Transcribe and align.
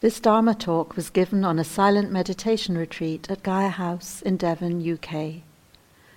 This 0.00 0.20
Dharma 0.20 0.54
talk 0.54 0.94
was 0.94 1.10
given 1.10 1.44
on 1.44 1.58
a 1.58 1.64
silent 1.64 2.12
meditation 2.12 2.78
retreat 2.78 3.28
at 3.28 3.42
Gaia 3.42 3.70
House 3.70 4.22
in 4.22 4.36
Devon, 4.36 4.80
UK. 4.80 5.42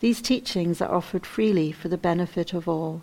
These 0.00 0.20
teachings 0.20 0.82
are 0.82 0.94
offered 0.94 1.24
freely 1.24 1.72
for 1.72 1.88
the 1.88 1.96
benefit 1.96 2.52
of 2.52 2.68
all. 2.68 3.00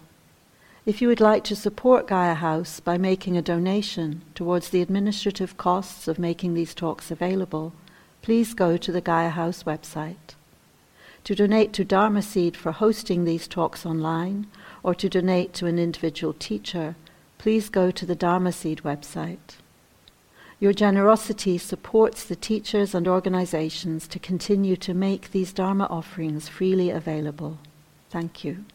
If 0.86 1.02
you 1.02 1.08
would 1.08 1.20
like 1.20 1.44
to 1.46 1.56
support 1.56 2.08
Gaia 2.08 2.36
House 2.36 2.80
by 2.80 3.00
making 3.00 3.38
a 3.38 3.42
donation 3.42 4.22
towards 4.36 4.70
the 4.70 4.84
administrative 4.84 5.58
costs 5.58 6.08
of 6.08 6.20
making 6.20 6.54
these 6.54 6.76
talks 6.76 7.10
available, 7.10 7.74
please 8.22 8.54
go 8.54 8.78
to 8.78 8.92
the 8.92 9.02
Gaia 9.02 9.30
House 9.30 9.64
website. 9.64 10.36
To 11.26 11.36
donate 11.36 11.72
to 11.74 11.86
Dharma 11.86 12.22
Seed 12.22 12.58
for 12.58 12.72
hosting 12.72 13.26
these 13.26 13.48
talks 13.48 13.86
online, 13.86 14.48
or 14.82 14.96
to 14.96 15.08
donate 15.08 15.54
to 15.54 15.68
an 15.68 15.78
individual 15.78 16.34
teacher, 16.34 16.96
please 17.38 17.70
go 17.70 17.92
to 17.92 18.06
the 18.06 18.16
Dharma 18.16 18.52
Seed 18.52 18.82
website. 18.84 19.58
Your 20.60 20.74
generosity 20.74 21.58
supports 21.58 22.24
the 22.24 22.36
teachers 22.36 22.94
and 22.94 23.08
organizations 23.08 24.08
to 24.08 24.20
continue 24.20 24.76
to 24.78 24.94
make 24.94 25.32
these 25.32 25.54
Dharma 25.54 25.86
offerings 25.90 26.48
freely 26.48 26.90
available. 26.90 27.58
Thank 28.10 28.44
you. 28.44 28.66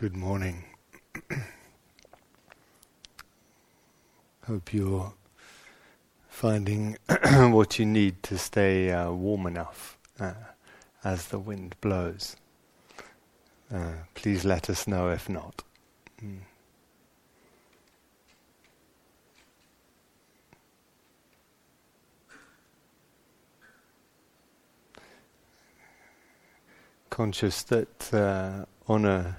Good 0.00 0.16
morning. 0.16 0.62
Hope 4.46 4.72
you're 4.72 5.12
finding 6.28 6.96
what 7.32 7.80
you 7.80 7.84
need 7.84 8.22
to 8.22 8.38
stay 8.38 8.92
uh, 8.92 9.10
warm 9.10 9.48
enough 9.48 9.98
uh, 10.20 10.34
as 11.02 11.26
the 11.26 11.40
wind 11.40 11.74
blows. 11.80 12.36
Uh, 13.74 13.94
please 14.14 14.44
let 14.44 14.70
us 14.70 14.86
know 14.86 15.08
if 15.08 15.28
not. 15.28 15.64
Mm. 16.24 16.42
Conscious 27.10 27.64
that 27.64 28.14
uh, 28.14 28.64
on 28.86 29.04
a 29.04 29.38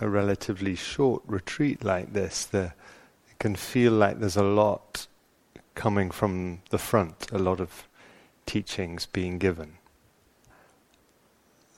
a 0.00 0.08
relatively 0.08 0.74
short 0.74 1.22
retreat 1.26 1.84
like 1.84 2.12
this, 2.12 2.44
the, 2.44 2.72
it 3.30 3.38
can 3.38 3.54
feel 3.54 3.92
like 3.92 4.20
there's 4.20 4.36
a 4.36 4.42
lot 4.42 5.06
coming 5.74 6.10
from 6.10 6.60
the 6.70 6.78
front, 6.78 7.30
a 7.32 7.38
lot 7.38 7.60
of 7.60 7.88
teachings 8.46 9.06
being 9.06 9.38
given. 9.38 9.74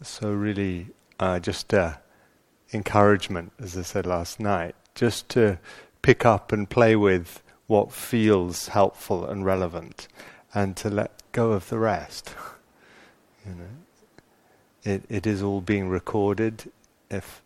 So 0.03 0.33
really, 0.33 0.89
uh, 1.19 1.41
just 1.41 1.75
uh, 1.75 1.95
encouragement, 2.73 3.53
as 3.59 3.77
I 3.77 3.83
said 3.83 4.07
last 4.07 4.41
night, 4.41 4.75
just 4.95 5.29
to 5.31 5.59
pick 6.03 6.25
up 6.25 6.53
and 6.53 6.69
play 6.69 6.97
with 6.97 7.43
what 7.67 7.93
feels 7.93 8.69
helpful 8.69 9.27
and 9.27 9.45
relevant, 9.45 10.09
and 10.55 10.77
to 10.79 10.89
let 10.89 11.23
go 11.33 11.53
of 11.53 11.69
the 11.69 11.79
rest. 11.79 12.35
you 13.47 13.53
know, 13.53 13.65
it 14.83 15.05
it 15.09 15.27
is 15.27 15.43
all 15.43 15.61
being 15.61 15.89
recorded. 15.89 16.73
If 17.11 17.43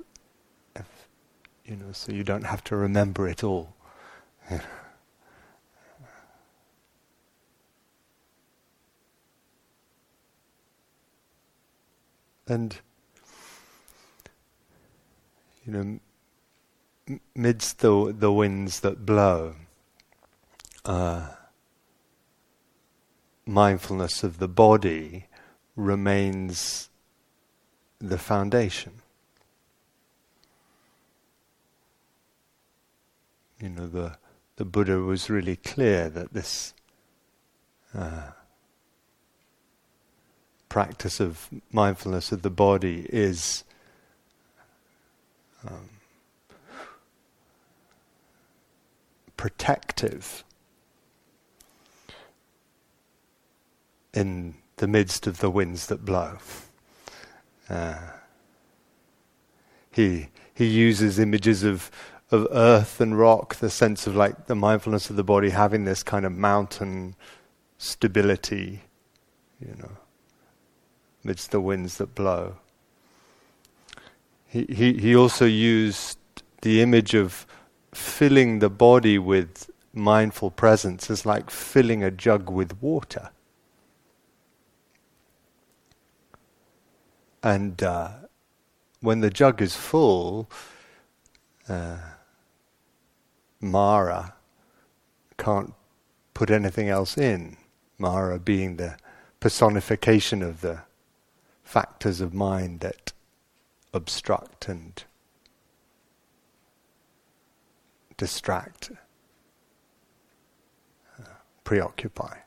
you 1.65 1.77
know, 1.77 1.93
so 1.93 2.13
you 2.13 2.23
don't 2.25 2.45
have 2.45 2.63
to 2.65 2.77
remember 2.77 3.27
it 3.29 3.43
all. 3.43 3.75
and 12.47 12.77
you 15.67 15.73
know, 15.73 15.99
midst 17.35 17.79
the 17.79 18.15
the 18.17 18.31
winds 18.31 18.81
that 18.81 19.07
blow, 19.07 19.55
uh, 20.85 21.29
mindfulness 23.47 24.23
of 24.23 24.39
the 24.39 24.49
body 24.49 25.27
remains 25.77 26.91
the 27.99 28.19
foundation. 28.19 29.01
You 33.65 33.71
know, 33.71 33.87
the, 33.87 34.19
the 34.57 34.65
Buddha 34.67 34.99
was 34.99 35.31
really 35.31 35.57
clear 35.57 36.11
that 36.11 36.35
this 36.35 36.75
uh, 37.95 38.33
practice 40.69 41.19
of 41.19 41.49
mindfulness 41.73 42.31
of 42.31 42.43
the 42.43 42.51
body 42.51 43.07
is 43.09 43.65
um, 45.67 45.89
protective 49.39 50.45
in 54.13 54.57
the 54.77 54.87
midst 54.87 55.27
of 55.27 55.39
the 55.39 55.49
winds 55.49 55.87
that 55.87 56.05
blow. 56.05 56.37
Uh, 57.71 57.97
he 59.91 60.29
he 60.53 60.67
uses 60.67 61.19
images 61.19 61.65
of 61.65 61.91
of 62.31 62.49
earth 62.51 63.01
and 63.01 63.19
rock, 63.19 63.57
the 63.57 63.71
sense 63.71 64.07
of 64.07 64.17
like 64.17 64.47
the 64.47 64.55
mindfulness 64.55 65.11
of 65.11 65.17
the 65.17 65.25
body 65.25 65.51
having 65.51 65.85
this 65.85 66.03
kind 66.03 66.25
of 66.25 66.33
mountain 66.33 67.15
stability, 67.79 68.81
you 69.61 69.75
know, 69.79 69.93
amidst 71.23 71.51
the 71.51 71.61
winds 71.61 71.99
that 71.99 72.15
blow. 72.15 72.57
He, 74.47 74.67
he, 74.69 74.93
he 74.95 75.17
also 75.17 75.45
used 75.45 76.19
the 76.63 76.81
image 76.81 77.15
of 77.15 77.47
filling 77.93 78.61
the 78.61 78.71
body 78.71 79.19
with 79.19 79.71
mindful 79.93 80.51
presence 80.51 81.11
as 81.11 81.25
like 81.25 81.51
filling 81.51 82.03
a 82.03 82.11
jug 82.11 82.51
with 82.51 82.81
water. 82.83 83.31
And 87.43 87.83
uh, 87.83 88.11
when 89.01 89.21
the 89.21 89.31
jug 89.31 89.61
is 89.61 89.77
full, 89.77 90.49
uh, 91.69 91.99
Mara 93.65 94.35
can't 95.39 95.75
put 96.35 96.51
anything 96.51 96.89
else 96.89 97.17
in. 97.17 97.57
Mara 97.99 98.39
being 98.39 98.77
the 98.77 98.97
personification 99.41 100.43
of 100.43 100.61
the 100.61 100.81
factors 101.63 102.21
of 102.21 102.35
mind 102.35 102.81
that 102.81 103.13
obstruct 103.93 104.69
and 104.69 105.05
distract, 108.17 108.91
uh, 111.19 111.25
preoccupy. 111.65 112.39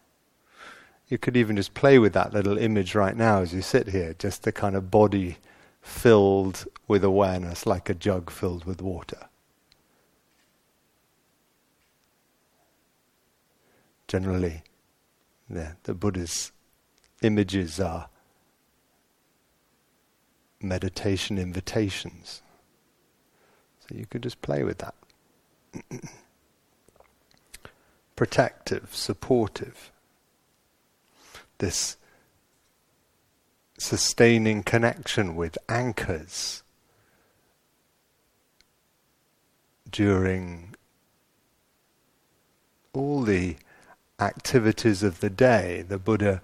You 1.08 1.18
could 1.18 1.38
even 1.38 1.56
just 1.56 1.74
play 1.74 2.00
with 2.00 2.14
that 2.14 2.34
little 2.34 2.58
image 2.58 2.94
right 2.94 3.16
now 3.16 3.40
as 3.40 3.54
you 3.54 3.62
sit 3.62 3.88
here, 3.88 4.14
just 4.20 4.44
the 4.44 4.52
kind 4.52 4.76
of 4.76 4.92
body 4.92 5.38
filled 5.82 6.66
with 6.88 7.04
awareness 7.04 7.66
like 7.66 7.90
a 7.90 7.94
jug 7.94 8.30
filled 8.30 8.66
with 8.66 8.82
water. 8.82 9.30
Generally, 14.08 14.64
the, 15.50 15.76
the 15.84 15.94
Buddha's 15.94 16.52
images 17.22 17.80
are 17.80 18.10
meditation 20.62 21.38
invitations. 21.38 22.42
So 23.82 23.96
you 23.96 24.06
could 24.06 24.24
just 24.24 24.42
play 24.42 24.64
with 24.64 24.80
that. 24.80 24.96
protective, 28.18 28.90
supportive. 28.92 29.92
This 31.60 31.96
sustaining 33.78 34.64
connection 34.64 35.36
with 35.36 35.58
anchors 35.70 36.64
during 39.90 40.76
all 42.92 43.22
the 43.22 43.56
activities 44.20 45.04
of 45.04 45.20
the 45.20 45.30
day. 45.30 45.84
The 45.88 45.98
Buddha 45.98 46.42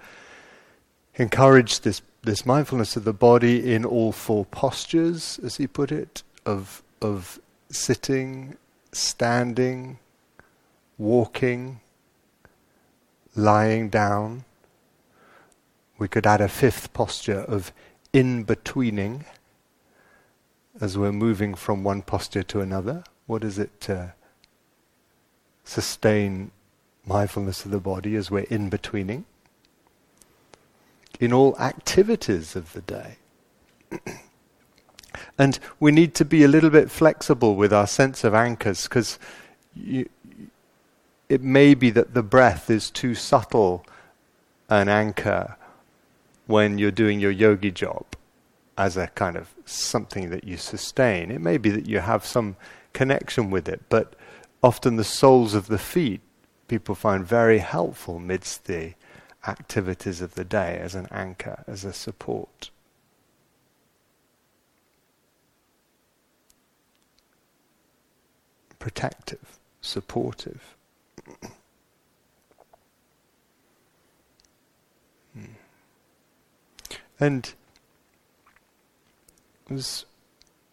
encouraged 1.15 1.83
this, 1.83 2.01
this 2.21 2.45
mindfulness 2.45 2.95
of 2.95 3.03
the 3.03 3.13
body 3.13 3.73
in 3.73 3.85
all 3.85 4.11
four 4.11 4.45
postures, 4.45 5.39
as 5.43 5.57
he 5.57 5.67
put 5.67 5.91
it, 5.91 6.23
of, 6.45 6.83
of 7.01 7.39
sitting, 7.69 8.57
standing, 8.91 9.99
walking, 10.97 11.79
lying 13.35 13.89
down. 13.89 14.45
We 15.97 16.07
could 16.07 16.27
add 16.27 16.41
a 16.41 16.47
fifth 16.47 16.93
posture 16.93 17.39
of 17.39 17.71
in 18.11 18.43
betweening 18.43 19.25
as 20.79 20.97
we're 20.97 21.11
moving 21.11 21.55
from 21.55 21.83
one 21.83 22.01
posture 22.01 22.43
to 22.43 22.61
another. 22.61 23.03
What 23.25 23.43
is 23.43 23.57
it 23.57 23.89
sustain 25.63 26.51
mindfulness 27.05 27.65
of 27.65 27.71
the 27.71 27.79
body 27.79 28.15
as 28.15 28.31
we're 28.31 28.45
in 28.49 28.69
betweening? 28.69 29.25
In 31.19 31.33
all 31.33 31.57
activities 31.59 32.55
of 32.55 32.73
the 32.73 32.81
day. 32.81 33.17
and 35.37 35.59
we 35.79 35.91
need 35.91 36.15
to 36.15 36.25
be 36.25 36.43
a 36.43 36.47
little 36.47 36.69
bit 36.69 36.89
flexible 36.89 37.55
with 37.55 37.71
our 37.71 37.87
sense 37.87 38.23
of 38.23 38.33
anchors 38.33 38.83
because 38.83 39.19
it 41.29 41.41
may 41.41 41.73
be 41.73 41.89
that 41.89 42.13
the 42.13 42.23
breath 42.23 42.69
is 42.69 42.89
too 42.89 43.15
subtle 43.15 43.85
an 44.69 44.89
anchor 44.89 45.55
when 46.45 46.77
you're 46.77 46.91
doing 46.91 47.19
your 47.19 47.31
yogi 47.31 47.71
job 47.71 48.05
as 48.77 48.97
a 48.97 49.07
kind 49.07 49.37
of 49.37 49.53
something 49.65 50.29
that 50.29 50.43
you 50.43 50.57
sustain. 50.57 51.31
It 51.31 51.41
may 51.41 51.57
be 51.57 51.69
that 51.69 51.87
you 51.87 51.99
have 51.99 52.25
some 52.25 52.55
connection 52.91 53.49
with 53.49 53.67
it, 53.67 53.81
but 53.89 54.15
often 54.61 54.95
the 54.95 55.03
soles 55.03 55.53
of 55.53 55.67
the 55.67 55.77
feet 55.77 56.21
people 56.73 56.95
find 56.95 57.23
very 57.23 57.59
helpful 57.59 58.17
amidst 58.17 58.65
the 58.65 58.95
activities 59.47 60.21
of 60.21 60.33
the 60.33 60.43
day 60.43 60.79
as 60.81 60.95
an 60.95 61.07
anchor, 61.11 61.63
as 61.67 61.85
a 61.85 61.93
support. 61.93 62.71
Protective, 68.79 69.59
supportive. 69.81 70.75
Hmm. 75.35 75.45
And 77.19 77.53
as 79.69 80.05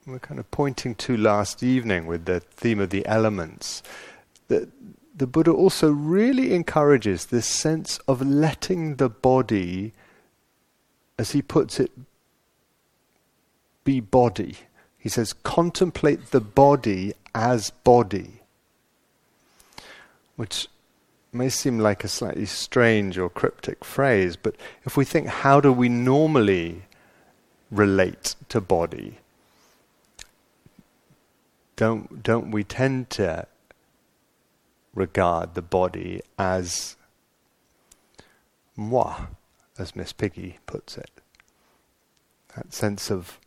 we're 0.07 0.19
kind 0.19 0.41
of 0.41 0.51
pointing 0.51 0.95
to 0.95 1.15
last 1.19 1.63
evening 1.63 2.07
with 2.07 2.25
the 2.25 2.41
theme 2.41 2.81
of 2.81 2.89
the 2.89 3.05
elements, 3.05 3.83
that 4.49 4.67
the 5.21 5.27
Buddha 5.27 5.53
also 5.53 5.91
really 5.91 6.55
encourages 6.55 7.27
this 7.27 7.47
sense 7.47 7.99
of 8.09 8.23
letting 8.23 8.97
the 8.97 9.11
body, 9.11 9.93
as 11.19 11.33
he 11.33 11.43
puts 11.43 11.79
it, 11.79 11.93
be 13.85 14.01
body. 14.01 14.57
He 14.99 15.11
says, 15.11 15.35
contemplate 15.35 16.31
the 16.31 16.41
body 16.41 17.13
as 17.35 17.69
body 17.85 18.41
which 20.41 20.69
may 21.35 21.51
seem 21.51 21.79
like 21.79 22.03
a 22.03 22.09
slightly 22.09 22.47
strange 22.47 23.19
or 23.19 23.29
cryptic 23.29 23.85
phrase, 23.85 24.37
but 24.37 24.57
if 24.87 24.97
we 24.97 25.05
think, 25.05 25.27
how 25.27 25.61
do 25.61 25.71
we 25.71 25.87
normally 25.87 26.85
relate 27.71 28.37
to 28.49 28.59
body? 28.59 29.19
Don't, 31.77 32.23
don't 32.23 32.51
we 32.51 32.65
tend 32.65 33.11
to 33.11 33.47
regard 34.95 35.55
the 35.55 35.63
body 35.63 36.21
as 36.39 36.97
moi, 38.77 39.27
as 39.79 39.95
Miss 39.95 40.13
Piggy 40.13 40.59
puts 40.67 40.97
it? 40.97 41.11
That 42.57 42.73
sense 42.73 43.11
of 43.11 43.39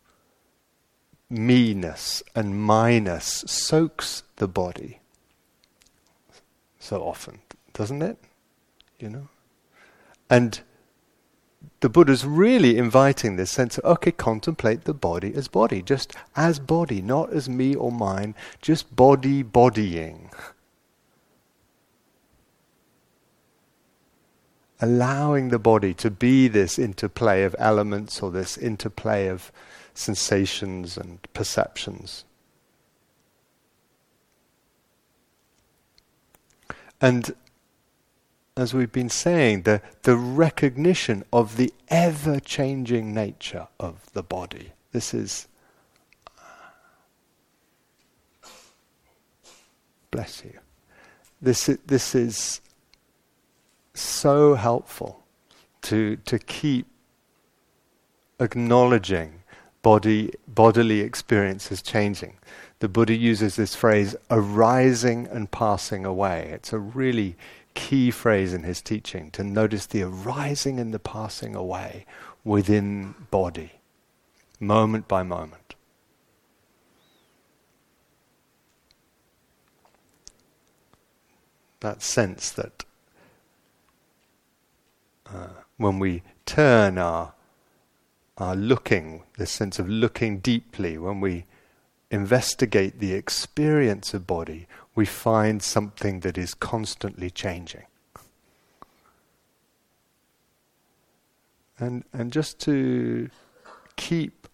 me-ness 1.28 2.22
and 2.34 2.60
minus 2.60 3.44
soaks 3.46 4.22
the 4.36 4.48
body 4.48 5.00
so 6.78 7.02
often, 7.02 7.40
doesn't 7.72 8.02
it? 8.02 8.18
You 8.98 9.08
know? 9.08 9.28
And 10.28 10.60
the 11.80 11.88
Buddha's 11.88 12.24
really 12.24 12.76
inviting 12.76 13.36
this 13.36 13.50
sense 13.50 13.78
of, 13.78 13.84
okay, 13.84 14.12
contemplate 14.12 14.84
the 14.84 14.94
body 14.94 15.34
as 15.34 15.48
body, 15.48 15.82
just 15.82 16.14
as 16.36 16.58
body, 16.58 17.02
not 17.02 17.32
as 17.32 17.48
me 17.48 17.74
or 17.74 17.90
mine, 17.90 18.34
just 18.60 18.94
body 18.94 19.42
bodying. 19.42 20.30
Allowing 24.80 25.48
the 25.48 25.58
body 25.58 25.94
to 25.94 26.10
be 26.10 26.48
this 26.48 26.78
interplay 26.78 27.44
of 27.44 27.54
elements 27.58 28.22
or 28.22 28.30
this 28.30 28.58
interplay 28.58 29.28
of 29.28 29.52
sensations 29.94 30.96
and 30.96 31.20
perceptions. 31.32 32.24
And 37.00 37.34
as 38.56 38.72
we've 38.72 38.92
been 38.92 39.10
saying, 39.10 39.62
the, 39.62 39.82
the 40.02 40.16
recognition 40.16 41.24
of 41.32 41.56
the 41.56 41.72
ever 41.88 42.38
changing 42.40 43.12
nature 43.12 43.66
of 43.80 44.12
the 44.12 44.22
body. 44.22 44.72
This 44.92 45.12
is. 45.12 45.48
Uh, 46.38 46.40
bless 50.10 50.44
you. 50.44 50.58
This, 51.42 51.66
this 51.86 52.14
is 52.14 52.60
so 53.94 54.54
helpful 54.54 55.24
to, 55.82 56.16
to 56.16 56.38
keep 56.38 56.86
acknowledging 58.40 59.40
body, 59.82 60.32
bodily 60.48 61.00
experiences 61.00 61.80
changing 61.82 62.36
the 62.84 62.88
Buddha 62.90 63.14
uses 63.14 63.56
this 63.56 63.74
phrase, 63.74 64.14
arising 64.30 65.26
and 65.28 65.50
passing 65.50 66.04
away. 66.04 66.50
It's 66.52 66.70
a 66.70 66.78
really 66.78 67.34
key 67.72 68.10
phrase 68.10 68.52
in 68.52 68.62
his 68.62 68.82
teaching 68.82 69.30
to 69.30 69.42
notice 69.42 69.86
the 69.86 70.02
arising 70.02 70.78
and 70.78 70.92
the 70.92 70.98
passing 70.98 71.54
away 71.54 72.04
within 72.44 73.14
body, 73.30 73.72
moment 74.60 75.08
by 75.08 75.22
moment. 75.22 75.74
That 81.80 82.02
sense 82.02 82.50
that 82.50 82.84
when 85.76 85.98
we 85.98 86.22
turn 86.46 86.98
our, 86.98 87.34
our 88.38 88.54
looking, 88.54 89.22
this 89.38 89.50
sense 89.50 89.78
of 89.78 89.88
looking 89.88 90.38
deeply, 90.38 90.98
when 90.98 91.20
we 91.20 91.44
investigate 92.10 93.00
the 93.00 93.12
experience 93.12 94.14
of 94.14 94.26
body, 94.26 94.66
we 94.94 95.04
find 95.04 95.62
something 95.62 96.20
that 96.20 96.38
is 96.38 96.54
constantly 96.54 97.30
changing. 97.30 97.84
And, 101.78 102.04
and 102.12 102.32
just 102.32 102.60
to 102.60 103.28
keep 103.96 104.46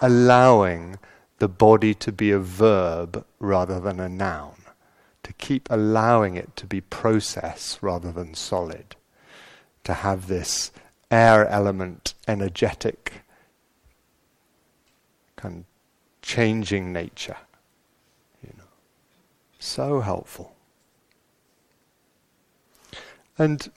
allowing 0.00 0.98
the 1.38 1.48
body 1.48 1.94
to 1.94 2.12
be 2.12 2.30
a 2.30 2.38
verb 2.38 3.24
rather 3.40 3.80
than 3.80 3.98
a 3.98 4.08
noun, 4.08 4.62
to 5.24 5.32
keep 5.32 5.68
allowing 5.70 6.36
it 6.36 6.54
to 6.56 6.66
be 6.66 6.80
process 6.80 7.78
rather 7.80 8.12
than 8.12 8.34
solid, 8.34 8.94
to 9.84 9.94
have 9.94 10.26
this 10.26 10.72
air 11.10 11.46
element, 11.46 12.14
energetic, 12.26 13.12
kind 15.36 15.58
of 15.58 15.64
changing 16.22 16.92
nature. 16.92 17.36
You 18.42 18.52
know, 18.56 18.64
so 19.58 20.00
helpful. 20.00 20.54
And 23.38 23.70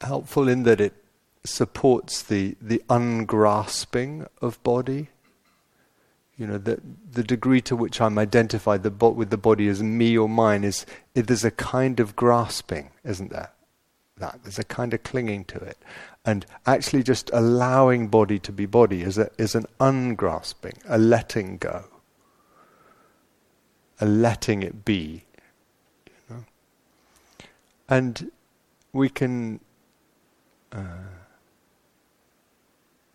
helpful 0.00 0.48
in 0.48 0.62
that 0.64 0.80
it 0.80 0.94
supports 1.44 2.22
the, 2.22 2.56
the 2.60 2.82
ungrasping 2.88 4.26
of 4.40 4.62
body. 4.62 5.08
You 6.40 6.46
know, 6.46 6.56
the, 6.56 6.80
the 7.12 7.22
degree 7.22 7.60
to 7.60 7.76
which 7.76 8.00
I'm 8.00 8.18
identified 8.18 8.82
the 8.82 8.90
bo- 8.90 9.10
with 9.10 9.28
the 9.28 9.36
body 9.36 9.68
as 9.68 9.82
me 9.82 10.16
or 10.16 10.26
mine 10.26 10.64
is, 10.64 10.86
it, 11.14 11.26
there's 11.26 11.44
a 11.44 11.50
kind 11.50 12.00
of 12.00 12.16
grasping, 12.16 12.88
isn't 13.04 13.30
there? 13.30 13.50
That 14.16 14.40
there's 14.42 14.58
a 14.58 14.64
kind 14.64 14.94
of 14.94 15.02
clinging 15.02 15.44
to 15.44 15.58
it 15.58 15.76
and 16.24 16.46
actually 16.64 17.02
just 17.02 17.30
allowing 17.34 18.08
body 18.08 18.38
to 18.38 18.52
be 18.52 18.64
body 18.64 19.02
is, 19.02 19.18
a, 19.18 19.28
is 19.36 19.54
an 19.54 19.66
ungrasping, 19.80 20.78
a 20.88 20.96
letting 20.96 21.58
go. 21.58 21.84
a 24.00 24.06
letting 24.06 24.62
it 24.62 24.82
be. 24.82 25.24
You 26.06 26.36
know? 26.36 26.44
And 27.86 28.32
we 28.94 29.10
can 29.10 29.60
uh, 30.72 30.86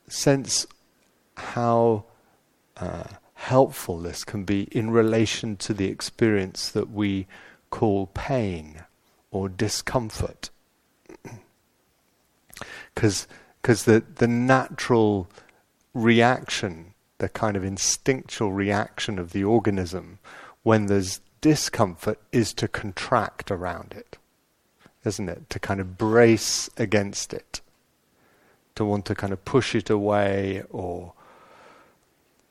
sense 0.08 0.68
how 1.38 2.06
uh, 2.78 3.04
helpful 3.36 4.00
this 4.00 4.24
can 4.24 4.44
be 4.44 4.64
in 4.72 4.90
relation 4.90 5.56
to 5.58 5.74
the 5.74 5.86
experience 5.86 6.70
that 6.70 6.90
we 6.90 7.28
call 7.70 8.08
pain 8.08 8.84
or 9.32 9.50
discomfort. 9.50 10.50
Because 12.94 13.28
the, 13.84 14.04
the 14.16 14.28
natural 14.28 15.28
reaction, 15.94 16.94
the 17.18 17.28
kind 17.28 17.58
of 17.58 17.66
instinctual 17.66 18.54
reaction 18.54 19.20
of 19.20 19.34
the 19.34 19.44
organism 19.44 20.20
when 20.64 20.86
there's 20.86 21.20
discomfort 21.42 22.20
is 22.32 22.54
to 22.54 22.68
contract 22.68 23.52
around 23.52 23.94
it, 23.96 24.18
isn't 25.04 25.30
it? 25.30 25.50
To 25.50 25.60
kind 25.60 25.80
of 25.80 25.98
brace 25.98 26.70
against 26.78 27.34
it, 27.34 27.62
to 28.76 28.86
want 28.86 29.06
to 29.06 29.16
kind 29.16 29.34
of 29.34 29.44
push 29.46 29.76
it 29.76 29.90
away 29.90 30.64
or 30.70 31.14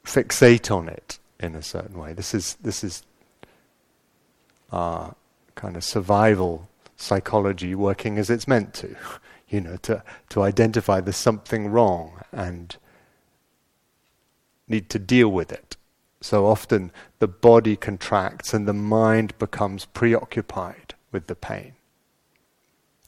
fixate 0.04 0.70
on 0.70 0.88
it 0.88 1.18
in 1.40 1.54
a 1.54 1.62
certain 1.62 1.98
way. 1.98 2.12
This 2.12 2.34
is 2.34 2.54
this 2.60 2.84
is 2.84 3.02
our 4.70 5.14
kind 5.54 5.76
of 5.76 5.84
survival 5.84 6.68
psychology 6.96 7.74
working 7.74 8.18
as 8.18 8.30
it's 8.30 8.46
meant 8.46 8.74
to, 8.74 8.96
you 9.48 9.60
know, 9.60 9.76
to 9.78 10.02
to 10.30 10.42
identify 10.42 11.00
there's 11.00 11.16
something 11.16 11.68
wrong 11.68 12.20
and 12.32 12.76
need 14.68 14.88
to 14.90 14.98
deal 14.98 15.28
with 15.28 15.52
it. 15.52 15.76
So 16.20 16.46
often 16.46 16.90
the 17.18 17.28
body 17.28 17.76
contracts 17.76 18.54
and 18.54 18.66
the 18.66 18.72
mind 18.72 19.36
becomes 19.38 19.84
preoccupied 19.84 20.94
with 21.12 21.26
the 21.26 21.34
pain. 21.34 21.74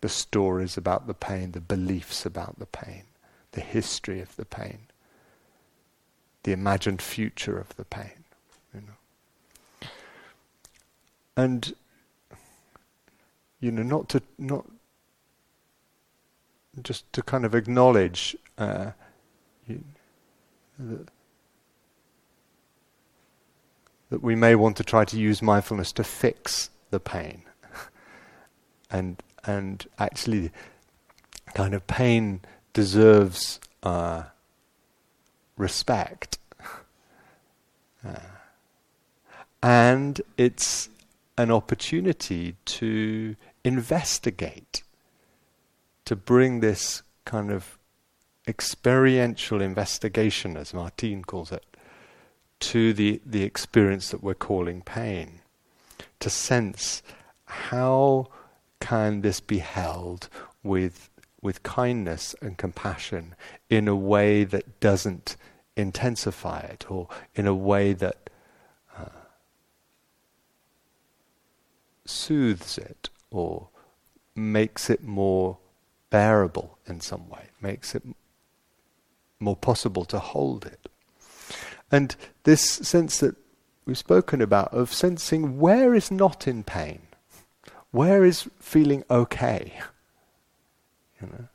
The 0.03 0.11
stories 0.11 0.77
about 0.77 1.07
the 1.07 1.15
pain, 1.15 1.53
the 1.53 1.61
beliefs 1.61 2.27
about 2.27 2.59
the 2.59 2.67
pain, 2.67 3.05
the 3.53 3.63
history 3.63 4.21
of 4.21 4.37
the 4.37 4.45
pain 4.45 4.86
the 6.47 6.53
imagined 6.53 7.03
future 7.03 7.59
of 7.59 7.75
the 7.75 7.85
pain. 7.85 8.25
You 8.73 8.83
know. 8.83 9.89
And 11.37 11.75
you 13.59 13.73
know, 13.73 13.83
not 13.83 14.09
to 14.11 14.23
not 14.39 14.65
just 16.83 17.13
to 17.15 17.23
kind 17.23 17.45
of 17.45 17.53
acknowledge 17.53 18.37
uh, 18.59 18.93
you, 19.67 19.83
that, 20.79 21.09
that 24.11 24.23
we 24.23 24.37
may 24.37 24.55
want 24.55 24.77
to 24.77 24.85
try 24.85 25.05
to 25.05 25.19
use 25.19 25.43
mindfulness 25.43 25.91
to 25.91 26.05
fix 26.05 26.71
the 26.91 27.01
pain, 27.01 27.43
and 28.91 29.21
and 29.43 29.85
actually, 29.99 30.53
kind 31.55 31.75
of 31.75 31.85
pain 31.89 32.41
deserves. 32.73 33.59
Uh, 33.83 34.23
respect. 35.57 36.39
Uh, 38.07 38.19
and 39.63 40.21
it's 40.37 40.89
an 41.39 41.51
opportunity 41.51 42.57
to 42.65 43.37
investigate, 43.65 44.83
to 46.05 46.15
bring 46.15 46.61
this 46.61 47.03
kind 47.25 47.51
of 47.51 47.79
experiential 48.47 49.61
investigation, 49.61 50.57
as 50.57 50.73
Martine 50.73 51.25
calls 51.25 51.51
it, 51.51 51.65
to 52.61 52.93
the, 52.93 53.21
the 53.27 53.43
experience 53.43 54.11
that 54.11 54.23
we're 54.23 54.35
calling 54.35 54.83
pain. 54.83 55.41
To 56.21 56.31
sense 56.31 57.03
how 57.45 58.29
can 58.81 59.21
this 59.21 59.41
be 59.41 59.59
held 59.59 60.29
with 60.63 61.11
with 61.47 61.63
kindness 61.63 62.35
and 62.43 62.59
compassion 62.59 63.37
in 63.71 63.87
a 63.87 63.95
way 63.95 64.43
that 64.43 64.81
doesn't 64.81 65.37
intensify 65.77 66.59
it 66.59 66.91
or 66.91 67.07
in 67.37 67.47
a 67.47 67.55
way 67.55 67.93
that 67.93 68.29
uh, 68.99 69.05
soothes 72.05 72.79
it 72.79 73.11
or 73.31 73.69
makes 74.35 74.91
it 74.91 75.05
more 75.05 75.57
bearable 76.11 76.79
in 76.85 77.01
some 77.01 77.29
way, 77.29 77.45
makes 77.61 77.95
it 77.95 78.03
more 79.39 79.55
possible 79.55 80.05
to 80.05 80.19
hold 80.19 80.67
it. 80.67 80.89
And 81.93 82.17
this 82.43 82.69
sense 82.69 83.21
that 83.21 83.37
we've 83.85 83.97
spoken 83.97 84.43
about 84.43 84.75
of 84.75 84.93
sensing 84.93 85.61
where 85.61 85.95
is 85.95 86.11
not 86.11 86.49
in 86.49 86.65
pain, 86.65 87.03
where 87.93 88.25
is 88.25 88.49
feeling 88.59 89.05
okay. 89.09 89.75
You 91.21 91.29
know? 91.29 91.49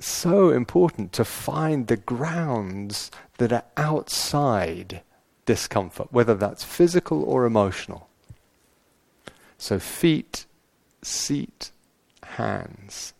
So 0.00 0.50
important 0.50 1.12
to 1.12 1.24
find 1.24 1.86
the 1.86 1.96
grounds 1.96 3.10
that 3.38 3.52
are 3.52 3.64
outside 3.76 5.02
discomfort, 5.44 6.08
whether 6.10 6.34
that's 6.34 6.64
physical 6.64 7.22
or 7.24 7.44
emotional. 7.44 8.08
So, 9.58 9.78
feet, 9.78 10.46
seat, 11.02 11.70
hands 12.22 13.12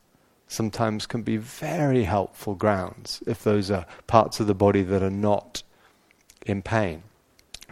sometimes 0.49 1.07
can 1.07 1.23
be 1.23 1.37
very 1.37 2.05
helpful 2.05 2.55
grounds 2.55 3.23
if 3.27 3.45
those 3.45 3.71
are 3.71 3.87
parts 4.07 4.41
of 4.41 4.47
the 4.47 4.55
body 4.55 4.83
that 4.83 5.03
are 5.03 5.11
not 5.11 5.63
in 6.47 6.63
pain. 6.63 7.03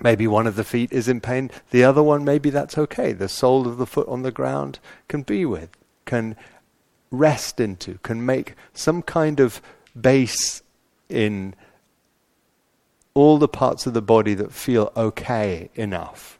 Maybe 0.00 0.26
one 0.26 0.46
of 0.46 0.54
the 0.54 0.64
feet 0.64 0.92
is 0.92 1.08
in 1.08 1.20
pain, 1.20 1.50
the 1.70 1.82
other 1.82 2.02
one, 2.02 2.24
maybe 2.24 2.50
that's 2.50 2.78
okay. 2.78 3.12
The 3.12 3.28
sole 3.28 3.66
of 3.66 3.78
the 3.78 3.86
foot 3.86 4.06
on 4.06 4.22
the 4.22 4.30
ground 4.30 4.78
can 5.08 5.22
be 5.22 5.44
with 5.44 5.70
can 6.08 6.34
rest 7.10 7.60
into, 7.60 7.98
can 7.98 8.24
make 8.24 8.54
some 8.72 9.02
kind 9.02 9.40
of 9.40 9.60
base 10.00 10.62
in 11.08 11.54
all 13.12 13.36
the 13.36 13.48
parts 13.48 13.86
of 13.86 13.92
the 13.92 14.02
body 14.02 14.32
that 14.34 14.52
feel 14.52 14.90
okay 14.96 15.68
enough. 15.74 16.38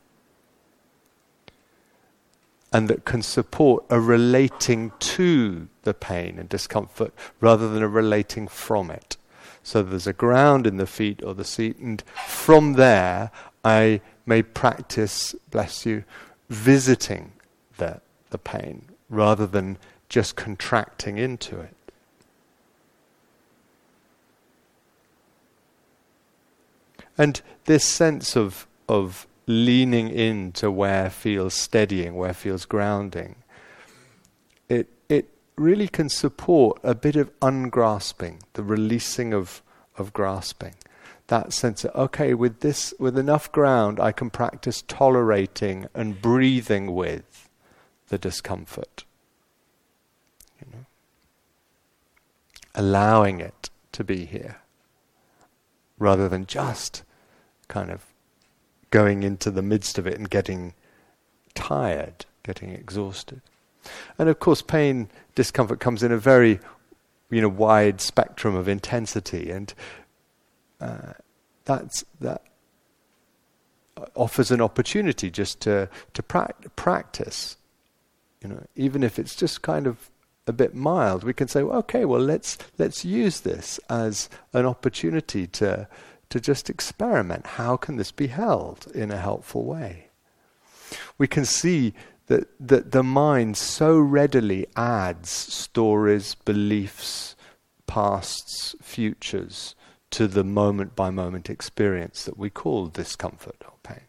And 2.73 2.89
that 2.89 3.05
can 3.05 3.23
support 3.23 3.85
a 3.91 4.01
relating 4.01 4.93
to 4.99 5.69
the 5.83 5.95
pain 5.95 6.39
and 6.39 6.49
discomfort 6.49 7.13
rather 7.41 7.69
than 7.69 7.83
a 7.83 7.89
relating 7.89 8.49
from 8.49 8.91
it. 8.91 9.17
So 9.63 9.83
there's 9.83 10.07
a 10.07 10.13
ground 10.15 10.67
in 10.67 10.79
the 10.79 10.87
feet 10.87 11.23
or 11.23 11.35
the 11.35 11.45
seat, 11.45 11.77
and 11.79 12.03
from 12.27 12.75
there 12.75 13.31
I 13.65 14.01
may 14.25 14.43
practice, 14.43 15.35
bless 15.51 15.85
you, 15.85 16.05
visiting 16.49 17.33
the, 17.77 18.01
the 18.31 18.39
pain 18.39 18.89
rather 19.09 19.47
than 19.47 19.79
just 20.09 20.37
contracting 20.37 21.19
into 21.19 21.59
it. 21.61 21.75
And 27.17 27.41
this 27.65 27.85
sense 27.85 28.37
of, 28.37 28.67
of 28.89 29.27
leaning 29.47 30.09
into 30.09 30.71
where 30.71 31.11
feels 31.11 31.55
steadying, 31.55 32.15
where 32.15 32.33
feels 32.33 32.65
grounding, 32.65 33.35
it, 34.69 34.89
it 35.09 35.29
really 35.57 35.89
can 35.89 36.09
support 36.09 36.79
a 36.85 36.95
bit 36.95 37.17
of 37.17 37.31
ungrasping, 37.41 38.41
the 38.53 38.63
releasing 38.63 39.35
of, 39.35 39.63
of 39.97 40.13
grasping. 40.13 40.75
That 41.27 41.53
sense 41.53 41.85
of, 41.85 41.95
okay, 41.95 42.35
with 42.35 42.61
this, 42.61 42.95
with 42.99 43.19
enough 43.19 43.51
ground, 43.51 43.99
I 43.99 44.13
can 44.13 44.31
practice 44.31 44.83
tolerating 44.87 45.87
and 45.95 46.23
breathing 46.23 46.95
with 46.95 47.48
the 48.09 48.19
discomfort. 48.19 49.05
You 50.61 50.73
know? 50.73 50.85
Allowing 52.75 53.41
it 53.41 53.71
to 53.93 54.05
be 54.05 54.25
here 54.25 54.59
rather 55.99 56.29
than 56.29 56.47
just 56.47 57.03
kind 57.67 57.91
of 57.91 58.05
going 58.91 59.23
into 59.23 59.51
the 59.51 59.63
midst 59.63 59.99
of 59.99 60.07
it 60.07 60.17
and 60.17 60.31
getting 60.31 60.75
tired, 61.55 62.25
getting 62.43 62.71
exhausted. 62.71 63.41
And 64.19 64.29
of 64.29 64.39
course, 64.39 64.63
pain, 64.63 65.09
discomfort 65.35 65.81
comes 65.81 66.03
in 66.03 66.13
a 66.13 66.19
very 66.19 66.61
you 67.31 67.43
know, 67.43 67.49
wide 67.49 68.01
spectrum 68.01 68.55
of 68.55 68.69
intensity, 68.69 69.51
and 69.51 69.75
uh, 70.81 71.13
that's, 71.65 72.05
that 72.21 72.43
offers 74.15 74.51
an 74.51 74.61
opportunity 74.61 75.31
just 75.31 75.61
to, 75.61 75.89
to 76.15 76.23
pra- 76.23 76.55
practice 76.77 77.57
you 78.43 78.49
know, 78.49 78.65
even 78.77 79.03
if 79.03 79.19
it's 79.19 79.35
just 79.35 79.63
kind 79.63 79.87
of 79.87 80.11
a 80.47 80.53
bit 80.53 80.75
mild, 80.75 81.25
we 81.25 81.35
can 81.35 81.49
say, 81.49 81.63
well, 81.63 81.79
okay, 81.79 82.05
well, 82.05 82.21
let's 82.21 82.59
let's 82.79 83.05
use 83.05 83.41
this 83.41 83.79
as 83.91 84.29
an 84.53 84.67
opportunity 84.67 85.47
to 85.47 85.89
to 86.31 86.41
just 86.41 86.71
experiment. 86.71 87.47
How 87.47 87.77
can 87.77 87.97
this 87.97 88.13
be 88.13 88.29
held 88.29 88.87
in 88.95 89.11
a 89.11 89.19
helpful 89.19 89.65
way? 89.65 90.09
We 91.19 91.27
can 91.27 91.45
see 91.45 91.95
that 92.27 92.49
that 92.61 92.93
the 92.93 93.03
mind 93.03 93.57
so 93.57 93.99
readily 93.99 94.67
adds 94.77 95.31
stories, 95.31 96.35
beliefs, 96.35 97.37
pasts, 97.87 98.75
futures 98.81 99.75
to 100.11 100.27
the 100.27 100.45
moment 100.45 100.97
by 100.97 101.11
moment 101.11 101.51
experience 101.51 102.25
that 102.25 102.39
we 102.39 102.49
call 102.49 102.87
discomfort 102.87 103.63
or 103.67 103.75
pain. 103.83 104.07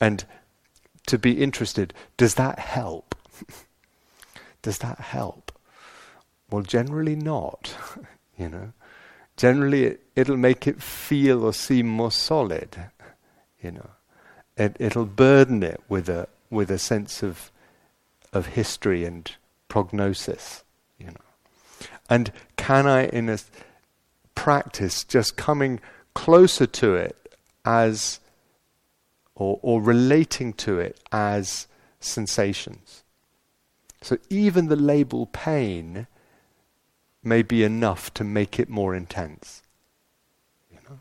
And 0.00 0.24
to 1.06 1.18
be 1.18 1.42
interested, 1.42 1.92
does 2.16 2.34
that 2.34 2.58
help? 2.58 3.14
does 4.62 4.78
that 4.78 4.98
help? 4.98 5.52
Well, 6.50 6.62
generally 6.62 7.16
not, 7.16 7.74
you 8.38 8.48
know. 8.48 8.72
Generally, 9.36 9.84
it, 9.84 10.00
it'll 10.14 10.36
make 10.36 10.66
it 10.66 10.80
feel 10.80 11.44
or 11.44 11.52
seem 11.52 11.88
more 11.88 12.12
solid, 12.12 12.76
you 13.62 13.72
know. 13.72 13.90
It, 14.56 14.76
it'll 14.78 15.06
burden 15.06 15.62
it 15.62 15.82
with 15.88 16.08
a 16.08 16.28
with 16.50 16.70
a 16.70 16.78
sense 16.78 17.22
of 17.22 17.50
of 18.32 18.46
history 18.46 19.04
and 19.04 19.30
prognosis, 19.68 20.62
you 20.98 21.06
know. 21.06 21.16
And 22.08 22.30
can 22.56 22.86
I, 22.86 23.06
in 23.06 23.28
a 23.28 23.38
practice, 24.34 25.04
just 25.04 25.36
coming 25.36 25.80
closer 26.14 26.66
to 26.66 26.94
it 26.94 27.36
as 27.64 28.20
or, 29.34 29.58
or 29.62 29.82
relating 29.82 30.52
to 30.52 30.78
it 30.78 31.00
as 31.12 31.66
sensations. 32.00 33.02
So 34.02 34.18
even 34.30 34.68
the 34.68 34.76
label 34.76 35.26
pain 35.26 36.06
may 37.22 37.42
be 37.42 37.64
enough 37.64 38.12
to 38.14 38.24
make 38.24 38.60
it 38.60 38.68
more 38.68 38.94
intense. 38.94 39.62
You 40.70 40.78
know? 40.88 41.00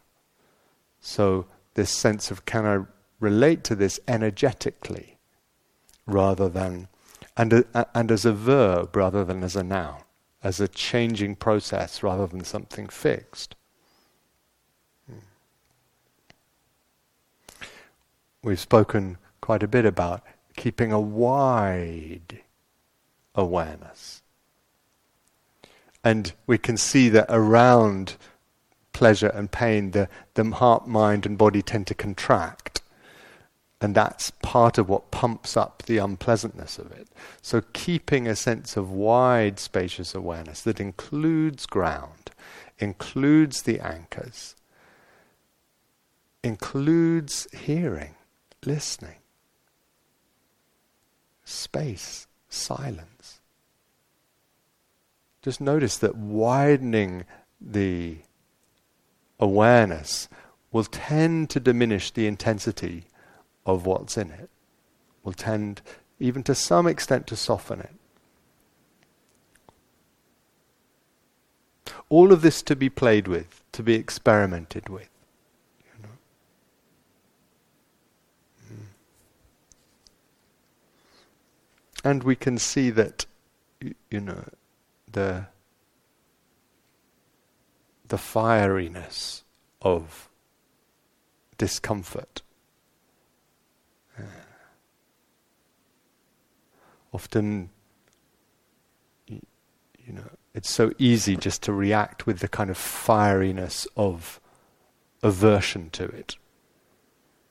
So 1.01 1.45
this 1.73 1.91
sense 1.91 2.31
of 2.31 2.45
can 2.45 2.65
I 2.65 2.85
relate 3.19 3.63
to 3.65 3.75
this 3.75 3.99
energetically 4.07 5.17
rather 6.05 6.49
than 6.49 6.87
and, 7.35 7.65
uh, 7.73 7.85
and 7.95 8.11
as 8.11 8.25
a 8.25 8.33
verb 8.33 8.95
rather 8.95 9.23
than 9.25 9.43
as 9.43 9.55
a 9.55 9.63
noun, 9.63 10.01
as 10.43 10.59
a 10.59 10.67
changing 10.67 11.35
process 11.35 12.03
rather 12.03 12.27
than 12.27 12.43
something 12.43 12.87
fixed. 12.87 13.55
We've 18.43 18.59
spoken 18.59 19.17
quite 19.41 19.63
a 19.63 19.67
bit 19.67 19.85
about 19.85 20.21
keeping 20.55 20.91
a 20.91 20.99
wide 20.99 22.41
awareness. 23.33 24.21
And 26.03 26.33
we 26.45 26.57
can 26.57 26.77
see 26.77 27.09
that 27.09 27.27
around 27.29 28.17
pleasure 28.91 29.29
and 29.29 29.51
pain, 29.51 29.91
the, 29.91 30.09
the 30.35 30.43
heart, 30.51 30.87
mind, 30.87 31.25
and 31.25 31.37
body 31.37 31.61
tend 31.61 31.87
to 31.87 31.95
contract. 31.95 32.81
And 33.81 33.95
that's 33.95 34.31
part 34.41 34.77
of 34.77 34.87
what 34.87 35.11
pumps 35.11 35.57
up 35.57 35.83
the 35.83 35.97
unpleasantness 35.97 36.77
of 36.77 36.91
it. 36.91 37.07
So, 37.41 37.61
keeping 37.73 38.27
a 38.27 38.35
sense 38.35 38.77
of 38.77 38.91
wide, 38.91 39.59
spacious 39.59 40.15
awareness 40.15 40.61
that 40.61 40.79
includes 40.79 41.65
ground, 41.65 42.31
includes 42.79 43.63
the 43.63 43.81
anchors, 43.81 44.55
includes 46.43 47.47
hearing, 47.53 48.15
listening, 48.65 49.17
space, 51.43 52.27
silence. 52.49 53.41
Just 55.41 55.59
notice 55.59 55.97
that 55.97 56.15
widening 56.15 57.25
the 57.59 58.17
awareness 59.39 60.29
will 60.71 60.85
tend 60.85 61.49
to 61.49 61.59
diminish 61.59 62.11
the 62.11 62.27
intensity 62.27 63.05
of 63.65 63.85
what's 63.85 64.17
in 64.17 64.31
it, 64.31 64.49
will 65.23 65.33
tend 65.33 65.81
even 66.19 66.43
to 66.43 66.55
some 66.55 66.87
extent 66.87 67.27
to 67.27 67.35
soften 67.35 67.81
it. 67.81 67.93
All 72.09 72.31
of 72.31 72.41
this 72.41 72.61
to 72.63 72.75
be 72.75 72.89
played 72.89 73.27
with, 73.27 73.63
to 73.73 73.83
be 73.83 73.95
experimented 73.95 74.89
with. 74.89 75.09
And 82.03 82.23
we 82.23 82.35
can 82.35 82.57
see 82.57 82.89
that, 82.89 83.25
you 83.81 84.19
know, 84.19 84.43
the 85.11 85.47
the 88.13 88.17
fieriness 88.17 89.41
of 89.81 90.29
discomfort. 91.57 92.41
Uh, 94.19 94.23
often, 97.11 97.69
you, 99.27 99.39
know, 100.09 100.29
it's 100.53 100.69
so 100.69 100.91
easy 100.99 101.35
just 101.35 101.63
to 101.63 101.73
react 101.73 102.27
with 102.27 102.39
the 102.39 102.47
kind 102.47 102.69
of 102.69 102.77
fieriness 102.77 103.87
of 103.95 104.39
aversion 105.23 105.89
to 105.91 106.03
it. 106.03 106.35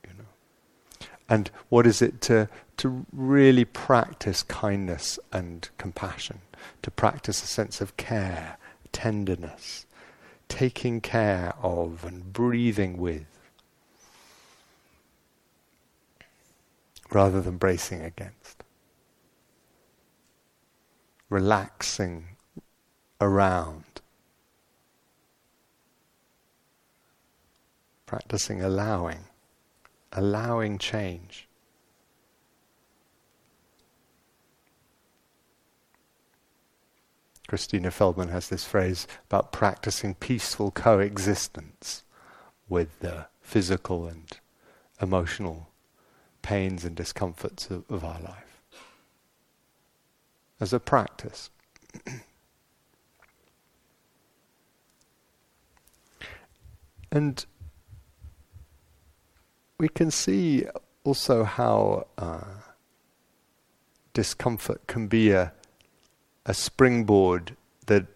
You 0.07 0.15
know, 0.19 1.07
and 1.29 1.51
what 1.71 1.87
is 1.87 2.03
it 2.03 2.21
to 2.23 2.49
to 2.83 3.07
really 3.13 3.65
practice 3.65 4.43
kindness 4.43 5.17
and 5.33 5.69
compassion, 5.79 6.41
to 6.83 6.91
practice 6.91 7.41
a 7.45 7.47
sense 7.47 7.81
of 7.81 7.97
care, 7.97 8.59
tenderness, 8.91 9.87
taking 10.49 11.01
care 11.01 11.55
of 11.63 12.05
and 12.05 12.33
breathing 12.33 12.97
with, 12.97 13.39
rather 17.13 17.41
than 17.41 17.57
bracing 17.57 18.03
against. 18.03 18.65
Relaxing 21.31 22.25
around. 23.21 23.85
Practicing 28.07 28.61
allowing, 28.61 29.21
allowing 30.13 30.79
change. 30.79 31.47
Christina 37.53 37.91
Feldman 37.91 38.29
has 38.31 38.49
this 38.49 38.65
phrase 38.65 39.07
about 39.29 39.53
practicing 39.53 40.15
peaceful 40.15 40.71
coexistence 40.71 42.03
with 42.67 42.99
the 43.01 43.27
physical 43.43 44.07
and 44.07 44.25
emotional 45.03 45.69
pains 46.41 46.83
and 46.83 46.97
discomforts 46.97 47.69
of, 47.69 47.85
of 47.91 48.07
our 48.07 48.19
life. 48.21 48.63
As 50.61 50.73
a 50.73 50.81
practice. 50.81 51.51
and 57.13 57.45
we 59.77 59.91
can 59.91 60.11
see 60.11 60.65
also 61.05 61.45
how 61.45 62.07
uh, 62.17 62.45
discomfort 64.15 64.87
can 64.87 65.07
be 65.07 65.33
a 65.33 65.53
a 66.45 66.55
springboard 66.55 67.57
that 67.87 68.07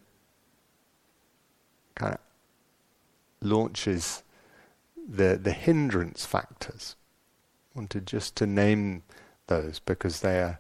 kind 1.95 2.15
of 2.15 2.21
launches 3.41 4.23
the 5.09 5.39
the 5.41 5.53
hindrance 5.53 6.25
factors. 6.25 6.97
I 7.75 7.79
wanted 7.81 8.07
just 8.07 8.37
to 8.37 8.47
name 8.47 9.03
those 9.47 9.79
because 9.79 10.21
they 10.21 10.41
are 10.41 10.59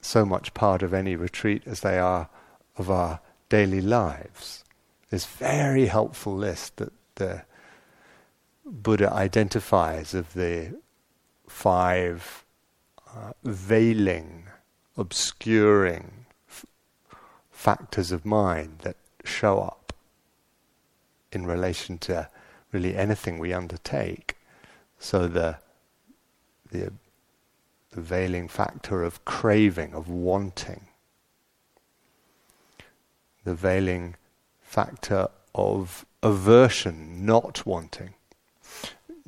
so 0.00 0.24
much 0.24 0.54
part 0.54 0.82
of 0.82 0.94
any 0.94 1.16
retreat 1.16 1.62
as 1.66 1.80
they 1.80 1.98
are 1.98 2.28
of 2.76 2.90
our 2.90 3.20
daily 3.48 3.80
lives. 3.80 4.64
This 5.10 5.26
very 5.26 5.86
helpful 5.86 6.34
list 6.34 6.76
that 6.76 6.92
the 7.16 7.42
Buddha 8.64 9.12
identifies 9.12 10.14
of 10.14 10.32
the 10.34 10.78
five 11.48 12.44
uh, 13.14 13.32
veiling, 13.42 14.46
obscuring, 14.96 16.19
factors 17.60 18.10
of 18.10 18.24
mind 18.24 18.78
that 18.78 18.96
show 19.22 19.58
up 19.58 19.92
in 21.30 21.46
relation 21.46 21.98
to 21.98 22.26
really 22.72 22.96
anything 22.96 23.38
we 23.38 23.52
undertake. 23.52 24.38
So 24.98 25.28
the 25.28 25.58
the, 26.72 26.90
the 27.90 28.00
veiling 28.00 28.48
factor 28.48 29.04
of 29.04 29.22
craving, 29.26 29.92
of 29.92 30.08
wanting, 30.08 30.86
the 33.44 33.54
veiling 33.54 34.14
factor 34.62 35.28
of 35.54 36.06
aversion, 36.22 37.26
not 37.26 37.66
wanting. 37.66 38.14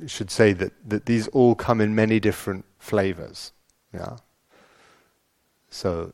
I 0.01 0.07
should 0.07 0.31
say 0.31 0.53
that, 0.53 0.71
that 0.89 1.05
these 1.05 1.27
all 1.27 1.53
come 1.53 1.81
in 1.81 1.93
many 1.93 2.19
different 2.19 2.65
flavors. 2.79 3.51
Yeah. 3.93 4.17
So 5.69 6.13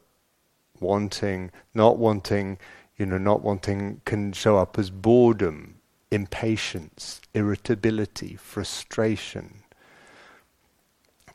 wanting, 0.81 1.51
not 1.73 1.97
wanting, 1.97 2.57
you 2.97 3.05
know, 3.05 3.17
not 3.17 3.41
wanting 3.41 4.01
can 4.05 4.33
show 4.33 4.57
up 4.57 4.77
as 4.77 4.89
boredom, 4.89 5.75
impatience, 6.11 7.21
irritability, 7.33 8.35
frustration, 8.35 9.63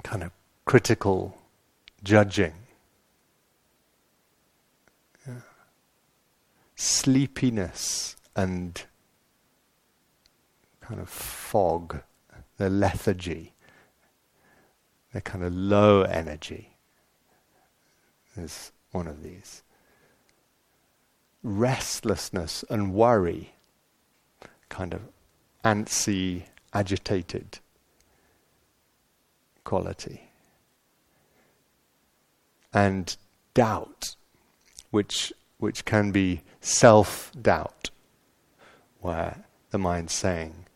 kind 0.03 0.23
of 0.23 0.31
critical 0.65 1.39
judging. 2.03 2.53
Sleepiness, 6.77 8.17
and 8.37 8.83
kind 10.81 11.01
of 11.01 11.09
fog, 11.09 12.03
the 12.57 12.69
lethargy, 12.69 13.53
the 15.13 15.21
kind 15.21 15.45
of 15.45 15.55
low 15.55 16.03
energy 16.03 16.77
is 18.37 18.73
one 18.95 19.09
of 19.09 19.23
these. 19.23 19.63
Restlessness 21.43 22.65
and 22.71 22.95
worry, 22.95 23.55
kind 24.69 24.95
of 24.95 25.03
antsy, 25.65 26.45
agitated 26.73 27.59
quality. 29.65 30.31
And 32.73 33.17
doubt, 33.53 34.17
which, 34.91 35.33
which 35.59 35.85
can 35.85 36.11
be 36.11 36.43
self 36.61 37.31
doubt, 37.41 37.91
where 39.01 39.45
the 39.71 39.79
mind's 39.79 40.13
saying, 40.13 40.67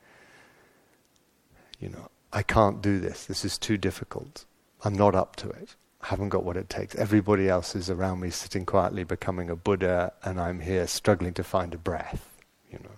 you 1.80 1.88
know, 1.88 2.10
I 2.32 2.42
can't 2.42 2.82
do 2.82 2.98
this, 2.98 3.24
this 3.24 3.44
is 3.44 3.56
too 3.56 3.76
difficult, 3.76 4.44
I'm 4.84 4.94
not 4.94 5.14
up 5.14 5.34
to 5.36 5.48
it, 5.48 5.76
haven't 6.02 6.28
got 6.28 6.44
what 6.44 6.56
it 6.56 6.68
takes. 6.68 6.94
Everybody 6.94 7.48
else 7.48 7.74
is 7.74 7.90
around 7.90 8.20
me 8.20 8.30
sitting 8.30 8.64
quietly 8.64 9.04
becoming 9.04 9.50
a 9.50 9.56
Buddha, 9.56 10.12
and 10.22 10.40
I'm 10.40 10.60
here 10.60 10.86
struggling 10.86 11.34
to 11.34 11.44
find 11.44 11.74
a 11.74 11.78
breath, 11.78 12.30
you 12.70 12.78
know. 12.78 12.90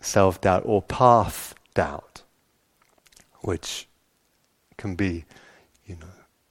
Self 0.00 0.40
doubt 0.40 0.62
or 0.64 0.82
path 0.82 1.54
doubt, 1.74 2.22
which 3.40 3.86
can 4.76 4.94
be, 4.96 5.24
you 5.86 5.96
know, 5.96 6.06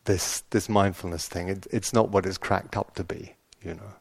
this 0.06 0.44
this 0.52 0.70
mindfulness 0.70 1.28
thing. 1.28 1.50
It, 1.50 1.68
it's 1.72 1.94
not 1.94 2.10
what 2.10 2.26
it's 2.26 2.38
cracked 2.38 2.78
up 2.78 2.96
to 2.96 3.04
be. 3.04 3.36
You 3.62 3.74
know, 3.74 3.94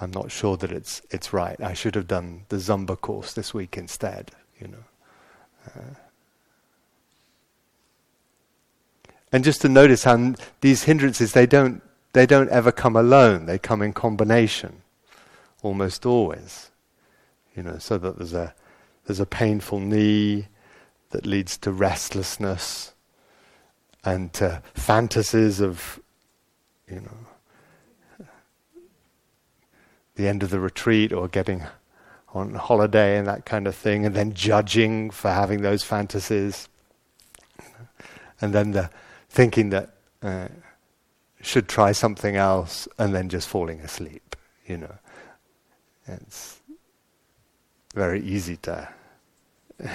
I'm 0.00 0.10
not 0.10 0.32
sure 0.32 0.56
that 0.56 0.72
it's 0.72 1.00
it's 1.10 1.32
right. 1.32 1.60
I 1.60 1.74
should 1.74 1.94
have 1.94 2.08
done 2.08 2.44
the 2.48 2.56
Zumba 2.56 3.00
course 3.00 3.34
this 3.34 3.54
week 3.54 3.76
instead. 3.76 4.32
You 4.60 4.68
know. 4.68 4.84
Uh, 5.66 5.94
and 9.32 9.44
just 9.44 9.60
to 9.62 9.68
notice 9.68 10.04
how 10.04 10.34
these 10.60 10.84
hindrances 10.84 11.32
they 11.32 11.46
don't 11.46 11.82
they 12.12 12.26
don't 12.26 12.48
ever 12.50 12.72
come 12.72 12.96
alone. 12.96 13.46
They 13.46 13.58
come 13.58 13.82
in 13.82 13.92
combination, 13.92 14.82
almost 15.62 16.06
always. 16.06 16.70
You 17.54 17.62
know, 17.62 17.78
so 17.78 17.98
that 17.98 18.16
there's 18.16 18.34
a 18.34 18.54
there's 19.06 19.20
a 19.20 19.26
painful 19.26 19.80
knee 19.80 20.48
that 21.10 21.26
leads 21.26 21.56
to 21.58 21.72
restlessness 21.72 22.92
and 24.04 24.32
to 24.34 24.62
fantasies 24.74 25.60
of, 25.60 26.00
you 26.88 27.00
know, 27.00 28.26
the 30.14 30.28
end 30.28 30.42
of 30.42 30.50
the 30.50 30.60
retreat 30.60 31.12
or 31.12 31.28
getting 31.28 31.64
on 32.34 32.54
holiday 32.54 33.16
and 33.16 33.26
that 33.26 33.44
kind 33.44 33.66
of 33.66 33.74
thing, 33.74 34.04
and 34.04 34.14
then 34.14 34.34
judging 34.34 35.10
for 35.10 35.30
having 35.30 35.62
those 35.62 35.82
fantasies, 35.82 36.68
and 38.40 38.52
then 38.52 38.72
the 38.72 38.90
thinking 39.28 39.70
that 39.70 39.90
uh, 40.22 40.48
should 41.40 41.68
try 41.68 41.92
something 41.92 42.36
else, 42.36 42.88
and 42.98 43.14
then 43.14 43.28
just 43.28 43.48
falling 43.48 43.80
asleep. 43.80 44.36
You 44.66 44.78
know, 44.78 44.94
it's 46.06 46.60
very 47.94 48.22
easy 48.22 48.56
to 48.58 48.88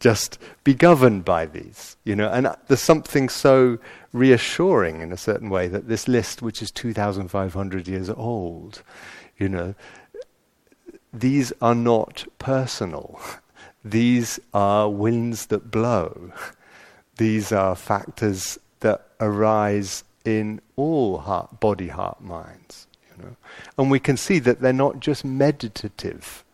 just 0.00 0.38
be 0.64 0.74
governed 0.74 1.24
by 1.24 1.46
these, 1.46 1.96
you 2.04 2.16
know. 2.16 2.28
And 2.28 2.48
there's 2.66 2.80
something 2.80 3.28
so 3.28 3.78
reassuring 4.12 5.00
in 5.00 5.12
a 5.12 5.16
certain 5.16 5.48
way 5.48 5.68
that 5.68 5.88
this 5.88 6.08
list, 6.08 6.42
which 6.42 6.60
is 6.60 6.70
2,500 6.70 7.88
years 7.88 8.10
old, 8.10 8.82
you 9.38 9.48
know, 9.48 9.74
these 11.12 11.52
are 11.60 11.74
not 11.74 12.24
personal. 12.38 13.20
These 13.84 14.38
are 14.54 14.88
winds 14.88 15.46
that 15.46 15.72
blow. 15.72 16.32
These 17.16 17.52
are 17.52 17.76
factors 17.76 18.58
that 18.80 19.08
arise 19.20 20.04
in 20.24 20.60
all 20.76 21.18
heart, 21.18 21.60
body, 21.60 21.88
heart, 21.88 22.20
minds. 22.20 22.86
You 23.10 23.24
know, 23.24 23.36
and 23.78 23.90
we 23.90 24.00
can 24.00 24.16
see 24.16 24.38
that 24.40 24.60
they're 24.60 24.72
not 24.72 25.00
just 25.00 25.24
meditative 25.24 26.44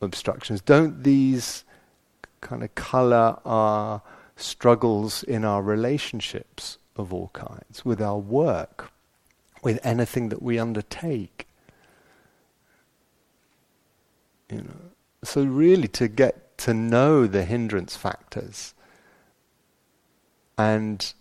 obstructions. 0.00 0.62
Don't 0.62 1.02
these 1.02 1.64
kind 2.40 2.62
of 2.62 2.74
color 2.74 3.36
our 3.44 4.00
struggles 4.36 5.22
in 5.22 5.44
our 5.44 5.62
relationships 5.62 6.78
of 6.96 7.12
all 7.12 7.30
kinds, 7.34 7.84
with 7.84 8.00
our 8.00 8.18
work, 8.18 8.90
with 9.62 9.78
anything 9.84 10.30
that 10.30 10.40
we 10.40 10.58
undertake? 10.58 11.46
You 14.50 14.62
know, 14.62 14.80
so 15.22 15.44
really 15.44 15.88
to 15.88 16.08
get 16.08 16.49
to 16.60 16.74
know 16.74 17.26
the 17.26 17.44
hindrance 17.44 17.96
factors 17.96 18.74
and 20.58 21.14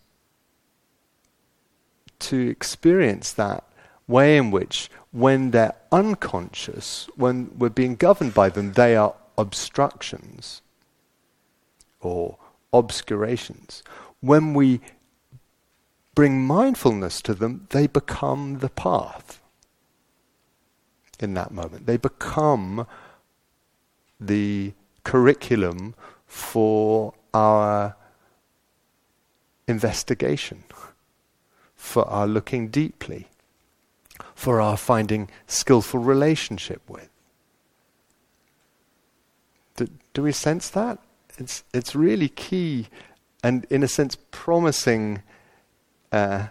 to 2.20 2.50
experience 2.50 3.32
that 3.32 3.64
way 4.06 4.36
in 4.36 4.52
which 4.52 4.90
when 5.12 5.52
they're 5.52 5.76
unconscious, 5.92 7.08
when 7.16 7.58
we're 7.58 7.70
being 7.70 7.96
governed 7.96 8.34
by 8.34 8.50
them, 8.50 8.74
they 8.74 8.98
are 8.98 9.16
obstructions 9.38 10.62
or 12.02 12.38
obscurations. 12.74 13.82
When 14.20 14.54
we 14.54 14.82
bring 16.16 16.46
mindfulness 16.46 17.22
to 17.22 17.34
them, 17.34 17.68
they 17.70 17.88
become 17.88 18.60
the 18.60 18.70
path 18.70 19.42
in 21.18 21.34
that 21.36 21.52
moment. 21.52 21.86
They 21.86 21.96
become 21.96 22.86
the 24.20 24.74
curriculum 25.04 25.96
for 26.26 27.14
our 27.34 27.96
investigation, 29.68 30.64
for 31.76 32.08
our 32.08 32.28
looking 32.28 32.70
deeply 32.70 33.28
for 34.40 34.62
our 34.62 34.78
finding 34.78 35.30
skillful 35.48 36.00
relationship 36.00 36.82
with. 36.88 37.10
Do, 39.76 39.88
do 40.14 40.24
we 40.24 40.32
sense 40.32 40.70
that? 40.70 40.98
It's, 41.38 41.64
it's 41.74 41.96
really 41.96 42.30
key 42.30 42.88
and, 43.44 43.66
in 43.70 43.84
a 43.84 43.88
sense, 43.88 44.18
promising 44.32 45.24
uh, 46.12 46.48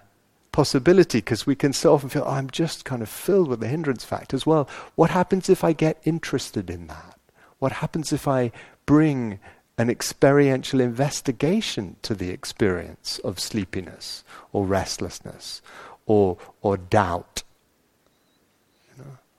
possibility 0.52 1.18
because 1.18 1.46
we 1.46 1.54
can 1.54 1.72
so 1.72 1.94
often 1.94 2.08
feel, 2.08 2.24
oh, 2.26 2.30
I'm 2.30 2.50
just 2.50 2.84
kind 2.84 3.02
of 3.02 3.08
filled 3.08 3.48
with 3.48 3.60
the 3.60 3.68
hindrance 3.68 4.04
factors. 4.04 4.46
Well, 4.46 4.68
what 4.94 5.10
happens 5.10 5.48
if 5.48 5.64
I 5.64 5.72
get 5.72 5.98
interested 6.04 6.70
in 6.70 6.86
that? 6.86 7.17
What 7.58 7.72
happens 7.72 8.12
if 8.12 8.28
I 8.28 8.52
bring 8.86 9.40
an 9.76 9.90
experiential 9.90 10.80
investigation 10.80 11.96
to 12.02 12.14
the 12.14 12.30
experience 12.30 13.20
of 13.22 13.38
sleepiness 13.38 14.24
or 14.52 14.64
restlessness 14.64 15.62
or, 16.06 16.36
or 16.62 16.76
doubt 16.76 17.42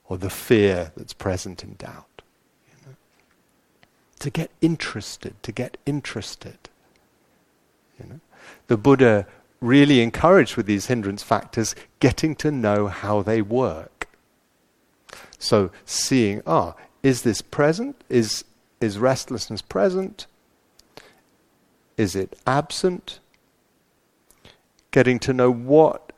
or 0.09 0.17
the 0.17 0.29
fear 0.29 0.91
that's 0.97 1.13
present 1.13 1.63
in 1.63 1.75
doubt. 1.75 2.23
You 2.67 2.87
know? 2.87 2.95
To 4.19 4.29
get 4.29 4.49
interested, 4.59 5.41
to 5.43 5.51
get 5.51 5.77
interested. 5.85 6.57
You 7.99 8.09
know? 8.09 8.19
The 8.67 8.77
Buddha 8.77 9.27
really 9.61 10.01
encouraged 10.01 10.57
with 10.57 10.65
these 10.65 10.87
hindrance 10.87 11.21
factors 11.21 11.75
getting 11.99 12.35
to 12.37 12.51
know 12.51 12.87
how 12.87 13.21
they 13.21 13.41
work. 13.41 14.07
So 15.37 15.69
seeing, 15.85 16.41
ah, 16.47 16.73
is 17.03 17.21
this 17.21 17.41
present? 17.41 18.03
Is, 18.09 18.43
is 18.81 18.97
restlessness 18.97 19.61
present? 19.61 20.27
Is 21.97 22.15
it 22.15 22.37
absent? 22.45 23.19
Getting 24.91 25.19
to 25.19 25.33
know 25.33 25.51
what 25.51 26.11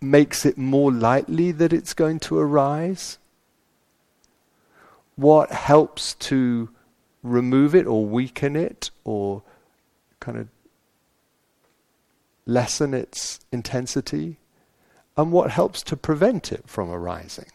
makes 0.00 0.44
it 0.44 0.58
more 0.58 0.92
likely 0.92 1.52
that 1.52 1.72
it's 1.72 1.94
going 1.94 2.18
to 2.20 2.38
arise 2.38 3.18
what 5.16 5.52
helps 5.52 6.14
to 6.14 6.68
remove 7.22 7.74
it 7.74 7.86
or 7.86 8.04
weaken 8.04 8.56
it 8.56 8.90
or 9.04 9.42
kind 10.18 10.38
of 10.38 10.48
lessen 12.46 12.92
its 12.92 13.38
intensity, 13.52 14.36
and 15.16 15.30
what 15.30 15.50
helps 15.50 15.82
to 15.82 15.96
prevent 15.96 16.50
it 16.50 16.64
from 16.66 16.90
arising. 16.90 17.51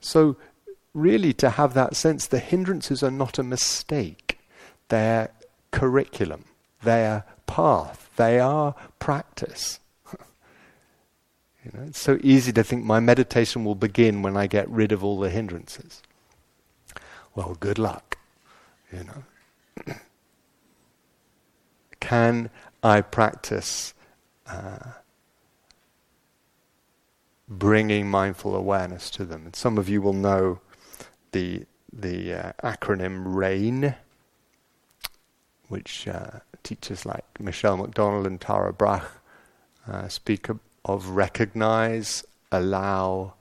So, 0.00 0.36
really, 0.94 1.32
to 1.34 1.50
have 1.50 1.74
that 1.74 1.96
sense, 1.96 2.26
the 2.26 2.38
hindrances 2.38 3.02
are 3.02 3.10
not 3.10 3.38
a 3.38 3.42
mistake, 3.42 4.38
they're 4.88 5.30
curriculum, 5.70 6.44
they're 6.82 7.24
path, 7.46 8.10
they 8.16 8.38
are 8.38 8.74
practice. 8.98 9.80
You 11.64 11.78
know, 11.80 11.86
it's 11.86 12.00
so 12.00 12.18
easy 12.22 12.50
to 12.52 12.64
think 12.64 12.84
my 12.84 12.98
meditation 12.98 13.62
will 13.62 13.74
begin 13.74 14.22
when 14.22 14.38
I 14.38 14.46
get 14.46 14.70
rid 14.70 14.90
of 14.90 15.04
all 15.04 15.18
the 15.18 15.28
hindrances. 15.28 16.00
Well, 17.34 17.58
good 17.60 17.78
luck. 17.78 18.16
You 18.90 19.04
know. 19.04 19.94
Can 22.00 22.48
I 22.82 23.02
practice 23.02 23.92
uh, 24.46 24.92
bringing 27.48 28.08
mindful 28.08 28.54
awareness 28.54 29.10
to 29.10 29.24
them. 29.24 29.46
And 29.46 29.56
some 29.56 29.78
of 29.78 29.88
you 29.88 30.02
will 30.02 30.12
know 30.12 30.60
the 31.32 31.64
the 31.90 32.34
uh, 32.34 32.52
acronym 32.62 33.22
RAIN, 33.24 33.94
which 35.68 36.06
uh, 36.06 36.40
teachers 36.62 37.06
like 37.06 37.24
Michele 37.40 37.78
McDonald 37.78 38.26
and 38.26 38.40
Tara 38.40 38.72
Brach 38.72 39.10
uh, 39.90 40.08
speak 40.08 40.48
of, 40.48 40.60
of 40.84 41.10
recognize, 41.10 42.24
allow, 42.52 43.34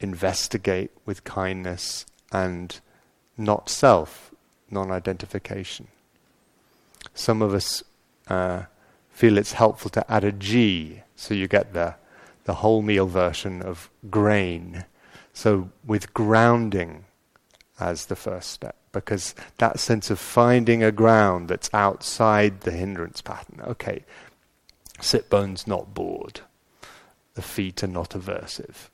investigate 0.00 0.90
with 1.04 1.22
kindness, 1.24 2.06
and 2.32 2.80
not 3.38 3.68
self, 3.68 4.34
non 4.70 4.90
identification. 4.90 5.88
Some 7.14 7.40
of 7.40 7.54
us 7.54 7.84
uh, 8.28 8.64
feel 9.10 9.38
it's 9.38 9.52
helpful 9.52 9.90
to 9.90 10.12
add 10.12 10.24
a 10.24 10.32
G, 10.32 11.02
so 11.14 11.34
you 11.34 11.46
get 11.46 11.72
the, 11.72 11.94
the 12.46 12.54
wholemeal 12.54 13.08
version 13.08 13.60
of 13.60 13.90
grain. 14.08 14.84
So, 15.32 15.70
with 15.84 16.14
grounding 16.14 17.04
as 17.78 18.06
the 18.06 18.16
first 18.16 18.50
step, 18.50 18.76
because 18.92 19.34
that 19.58 19.78
sense 19.78 20.10
of 20.10 20.18
finding 20.18 20.82
a 20.82 20.90
ground 20.90 21.48
that's 21.48 21.68
outside 21.74 22.62
the 22.62 22.70
hindrance 22.70 23.20
pattern. 23.20 23.60
Okay, 23.66 24.04
sit 25.00 25.28
bones 25.28 25.66
not 25.66 25.92
bored, 25.92 26.40
the 27.34 27.42
feet 27.42 27.84
are 27.84 27.88
not 27.88 28.10
aversive, 28.10 28.88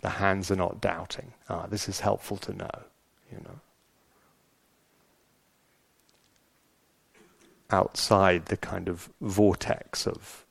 the 0.00 0.08
hands 0.08 0.50
are 0.50 0.56
not 0.56 0.80
doubting. 0.80 1.34
Ah, 1.50 1.66
this 1.66 1.88
is 1.88 2.00
helpful 2.00 2.38
to 2.38 2.54
know, 2.54 2.82
you 3.30 3.38
know. 3.44 3.60
outside 7.70 8.46
the 8.46 8.56
kind 8.56 8.88
of 8.88 9.10
vortex 9.20 10.06
of, 10.06 10.43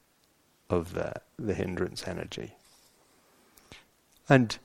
of 0.73 0.93
the, 0.93 1.53
hindrance 1.53 2.07
energy. 2.07 2.53
And 4.27 4.57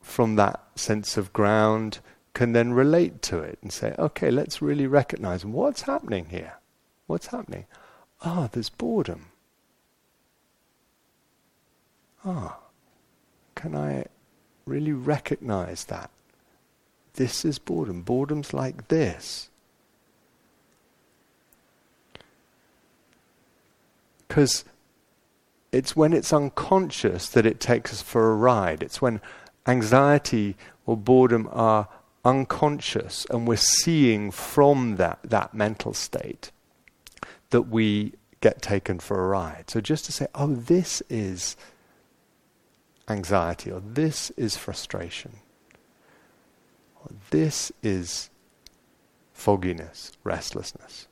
from 0.00 0.36
that 0.36 0.60
sense 0.74 1.16
of 1.16 1.32
ground, 1.32 1.98
can 2.34 2.52
then 2.52 2.72
relate 2.72 3.22
to 3.22 3.38
it 3.38 3.58
and 3.62 3.72
say, 3.72 3.94
okay, 3.98 4.30
let's 4.30 4.62
really 4.62 4.86
recognize 4.86 5.44
what's 5.44 5.82
happening 5.82 6.26
here. 6.26 6.54
What's 7.06 7.28
happening? 7.28 7.66
Ah, 8.22 8.48
there's 8.52 8.68
boredom. 8.68 9.26
Ah, 12.24 12.58
can 13.54 13.74
I 13.74 14.04
really 14.66 14.92
recognize 14.92 15.84
that? 15.84 16.10
This 17.14 17.44
is 17.44 17.58
boredom. 17.58 18.02
Boredom's 18.02 18.54
like 18.54 18.88
this. 18.88 19.48
Because 24.28 24.64
it's 25.72 25.94
when 25.94 26.12
it's 26.12 26.32
unconscious 26.32 27.28
that 27.30 27.46
it 27.46 27.60
takes 27.60 27.92
us 27.92 28.02
for 28.02 28.30
a 28.30 28.36
ride. 28.36 28.82
It's 28.82 29.00
when 29.00 29.20
anxiety 29.66 30.56
or 30.86 30.96
boredom 30.96 31.48
are 31.52 31.88
unconscious 32.24 33.26
and 33.30 33.46
we're 33.46 33.56
seeing 33.56 34.30
from 34.30 34.96
that, 34.96 35.18
that 35.24 35.54
mental 35.54 35.94
state 35.94 36.50
that 37.50 37.62
we 37.62 38.14
get 38.40 38.62
taken 38.62 38.98
for 38.98 39.24
a 39.24 39.28
ride. 39.28 39.64
So 39.68 39.80
just 39.80 40.04
to 40.06 40.12
say, 40.12 40.26
oh, 40.34 40.54
this 40.54 41.02
is 41.08 41.56
anxiety, 43.08 43.70
or 43.70 43.80
this 43.80 44.30
is 44.36 44.56
frustration, 44.56 45.32
or 47.02 47.10
this 47.30 47.72
is 47.82 48.30
fogginess, 49.32 50.12
restlessness. 50.22 51.08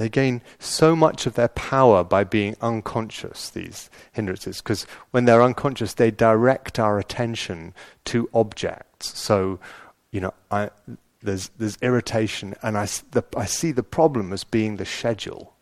They 0.00 0.08
gain 0.08 0.40
so 0.58 0.96
much 0.96 1.26
of 1.26 1.34
their 1.34 1.48
power 1.48 2.02
by 2.02 2.24
being 2.24 2.56
unconscious, 2.62 3.50
these 3.50 3.90
hindrances, 4.12 4.62
because 4.62 4.86
when 5.10 5.26
they're 5.26 5.42
unconscious, 5.42 5.92
they 5.92 6.10
direct 6.10 6.78
our 6.78 6.98
attention 6.98 7.74
to 8.06 8.26
objects. 8.32 9.18
So, 9.18 9.60
you 10.10 10.22
know, 10.22 10.32
I, 10.50 10.70
there's, 11.20 11.50
there's 11.58 11.76
irritation, 11.82 12.54
and 12.62 12.78
I, 12.78 12.86
the, 13.10 13.22
I 13.36 13.44
see 13.44 13.72
the 13.72 13.82
problem 13.82 14.32
as 14.32 14.42
being 14.42 14.76
the 14.76 14.86
schedule, 14.86 15.52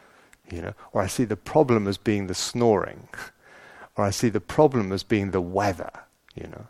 you 0.48 0.62
know, 0.62 0.74
or 0.92 1.02
I 1.02 1.08
see 1.08 1.24
the 1.24 1.36
problem 1.36 1.88
as 1.88 1.98
being 1.98 2.28
the 2.28 2.34
snoring, 2.34 3.08
or 3.96 4.04
I 4.04 4.10
see 4.10 4.28
the 4.28 4.40
problem 4.40 4.92
as 4.92 5.02
being 5.02 5.32
the 5.32 5.40
weather, 5.40 5.90
you 6.36 6.46
know. 6.46 6.68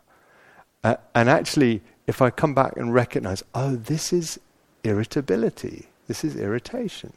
Uh, 0.83 0.95
and 1.13 1.29
actually, 1.29 1.83
if 2.07 2.23
I 2.23 2.31
come 2.31 2.55
back 2.55 2.75
and 2.75 2.91
recognize, 2.91 3.43
oh, 3.53 3.75
this 3.75 4.11
is 4.11 4.39
irritability, 4.83 5.89
this 6.07 6.23
is 6.23 6.35
irritation 6.35 7.13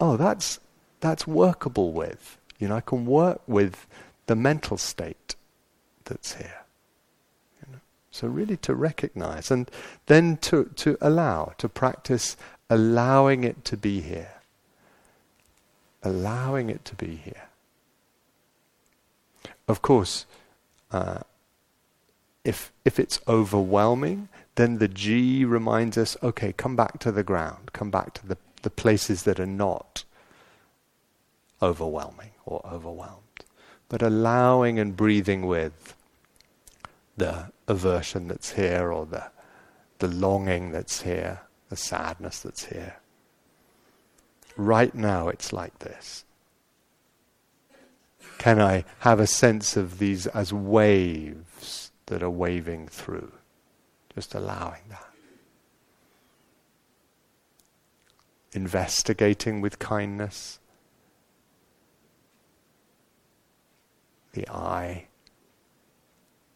oh, 0.00 0.16
that's, 0.16 0.60
that's 1.00 1.26
workable 1.26 1.92
with. 1.92 2.38
You 2.58 2.68
know, 2.68 2.76
I 2.76 2.80
can 2.80 3.06
work 3.06 3.40
with 3.46 3.86
the 4.26 4.36
mental 4.36 4.76
state 4.76 5.36
that's 6.04 6.34
here. 6.34 6.64
You 7.60 7.72
know? 7.72 7.80
So 8.10 8.28
really 8.28 8.56
to 8.58 8.74
recognize 8.74 9.50
and 9.50 9.70
then 10.06 10.36
to, 10.38 10.70
to 10.76 10.96
allow, 11.00 11.54
to 11.58 11.68
practice 11.68 12.36
allowing 12.70 13.44
it 13.44 13.64
to 13.66 13.76
be 13.76 14.00
here. 14.00 14.32
Allowing 16.02 16.70
it 16.70 16.84
to 16.86 16.94
be 16.94 17.16
here. 17.16 17.48
Of 19.66 19.80
course, 19.80 20.26
uh, 20.92 21.20
if 22.44 22.72
if 22.84 22.98
it's 22.98 23.20
overwhelming, 23.26 24.28
then 24.56 24.78
the 24.78 24.88
G 24.88 25.44
reminds 25.44 25.96
us, 25.96 26.16
okay, 26.22 26.52
come 26.52 26.76
back 26.76 26.98
to 27.00 27.10
the 27.10 27.22
ground, 27.22 27.72
come 27.72 27.90
back 27.90 28.12
to 28.14 28.26
the 28.26 28.36
the 28.64 28.70
places 28.70 29.22
that 29.22 29.38
are 29.38 29.46
not 29.46 30.04
overwhelming 31.62 32.30
or 32.46 32.60
overwhelmed, 32.66 33.44
but 33.88 34.02
allowing 34.02 34.78
and 34.78 34.96
breathing 34.96 35.46
with 35.46 35.94
the 37.16 37.52
aversion 37.68 38.26
that's 38.26 38.52
here 38.52 38.90
or 38.90 39.04
the, 39.06 39.30
the 39.98 40.08
longing 40.08 40.72
that's 40.72 41.02
here, 41.02 41.42
the 41.68 41.76
sadness 41.76 42.40
that's 42.40 42.64
here. 42.64 42.96
Right 44.56 44.94
now 44.94 45.28
it's 45.28 45.52
like 45.52 45.78
this. 45.80 46.24
Can 48.38 48.60
I 48.60 48.84
have 49.00 49.20
a 49.20 49.26
sense 49.26 49.76
of 49.76 49.98
these 49.98 50.26
as 50.28 50.52
waves 50.52 51.92
that 52.06 52.22
are 52.22 52.30
waving 52.30 52.88
through? 52.88 53.32
Just 54.14 54.34
allowing 54.34 54.82
that. 54.88 55.13
Investigating 58.54 59.60
with 59.60 59.78
kindness. 59.78 60.58
The 64.32 64.48
eye. 64.48 65.08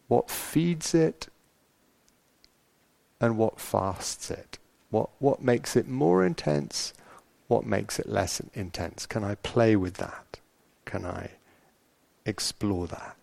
What 0.07 0.29
feeds 0.31 0.95
it 0.95 1.27
and 3.21 3.37
what 3.37 3.59
fasts 3.59 4.31
it? 4.31 4.57
What, 4.89 5.09
what 5.19 5.41
makes 5.41 5.75
it 5.75 5.87
more 5.87 6.25
intense? 6.25 6.93
What 7.47 7.65
makes 7.65 7.99
it 7.99 8.07
less 8.07 8.41
intense? 8.53 9.05
Can 9.05 9.23
I 9.23 9.35
play 9.35 9.75
with 9.75 9.95
that? 9.95 10.39
Can 10.85 11.05
I 11.05 11.31
explore 12.25 12.87
that? 12.87 13.15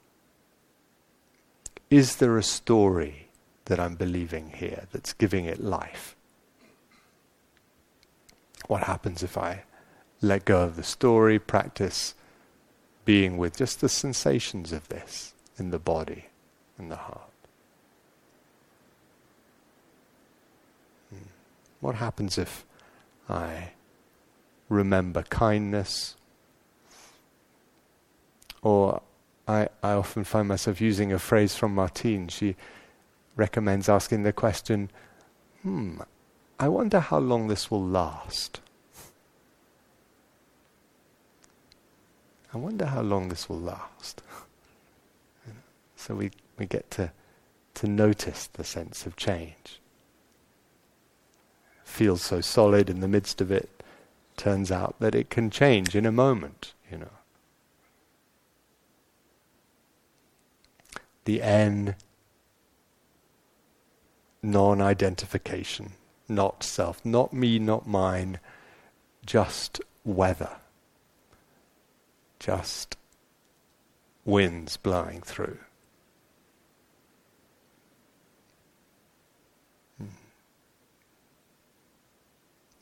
Is 1.91 2.17
there 2.17 2.37
a 2.37 2.43
story 2.43 3.29
that 3.67 3.79
I'm 3.79 3.95
believing 3.95 4.51
here 4.51 4.87
that's 4.93 5.13
giving 5.13 5.45
it 5.45 5.63
life? 5.63 6.16
What 8.67 8.85
happens 8.85 9.23
if 9.23 9.39
I 9.39 9.63
let 10.21 10.45
go 10.45 10.63
of 10.63 10.77
the 10.77 10.83
story, 10.83 11.39
practice 11.39 12.15
being 13.05 13.37
with 13.37 13.57
just 13.57 13.81
the 13.81 13.89
sensations 13.89 14.73
of 14.73 14.89
this 14.89 15.35
in 15.59 15.71
the 15.71 15.79
body, 15.79 16.27
in 16.79 16.89
the 16.89 16.97
heart? 16.97 17.31
Hmm. 21.11 21.29
What 21.81 21.97
happens 21.97 22.39
if 22.39 22.65
I 23.29 23.71
remember 24.69 25.23
kindness? 25.23 26.17
Or 28.63 29.03
I, 29.47 29.69
I 29.83 29.93
often 29.93 30.25
find 30.25 30.49
myself 30.49 30.81
using 30.81 31.13
a 31.13 31.21
phrase 31.21 31.55
from 31.55 31.75
Martine. 31.75 32.27
She 32.29 32.57
recommends 33.37 33.89
asking 33.89 34.25
the 34.25 34.33
question, 34.33 34.91
hmm, 35.63 36.01
I 36.59 36.69
wonder 36.69 37.01
how 37.01 37.19
long 37.19 37.49
this 37.49 37.71
will 37.71 37.85
last. 37.85 38.61
I 42.55 42.57
wonder 42.57 42.87
how 42.87 43.03
long 43.03 43.29
this 43.29 43.49
will 43.49 43.59
last. 43.59 44.23
so 45.97 46.15
we, 46.15 46.31
we 46.59 46.65
get 46.65 46.91
to, 46.93 47.13
to 47.75 47.87
notice 47.87 48.47
the 48.47 48.65
sense 48.65 49.05
of 49.05 49.17
change. 49.17 49.81
Feels 51.85 52.23
so 52.23 52.41
solid 52.41 52.89
in 52.89 53.01
the 53.01 53.09
midst 53.09 53.43
of 53.43 53.51
it, 53.51 53.83
turns 54.39 54.73
out 54.73 54.97
that 54.99 55.15
it 55.15 55.29
can 55.29 55.51
change 55.51 55.95
in 55.95 56.07
a 56.07 56.13
moment, 56.13 56.73
you 56.91 56.97
know. 56.97 57.11
The 61.27 61.43
N, 61.43 61.97
non 64.43 64.81
identification 64.81 65.93
not 66.29 66.63
self, 66.63 67.05
not 67.05 67.33
me, 67.33 67.59
not 67.59 67.87
mine, 67.87 68.39
just 69.25 69.81
weather. 70.05 70.57
just 72.39 72.97
winds 74.25 74.77
blowing 74.77 75.21
through. 75.23 75.59
Hmm. 79.99 80.07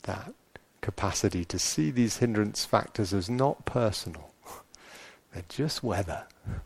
That 0.03 0.33
capacity 0.81 1.45
to 1.45 1.57
see 1.57 1.89
these 1.91 2.17
hindrance 2.17 2.65
factors 2.65 3.13
as 3.13 3.29
not 3.29 3.65
personal. 3.65 4.33
They're 5.33 5.43
just 5.49 5.83
weather. 5.83 6.25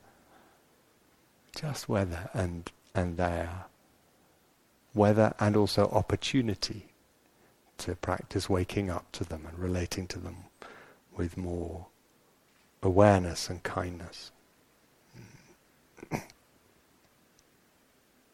Just 1.56 1.89
weather 1.89 2.30
and 2.34 2.72
and 2.96 3.18
they 3.18 3.42
are 3.42 3.65
weather 5.00 5.34
and 5.40 5.56
also 5.56 5.88
opportunity 5.92 6.86
to 7.78 7.96
practice 7.96 8.50
waking 8.50 8.90
up 8.90 9.10
to 9.14 9.24
them 9.24 9.46
and 9.48 9.58
relating 9.58 10.06
to 10.06 10.20
them 10.20 10.36
with 11.16 11.38
more 11.38 11.88
awareness 12.84 13.50
and 13.50 13.64
kindness. 13.64 14.32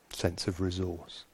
Sense 0.09 0.47
of 0.47 0.59
resource. 0.59 1.25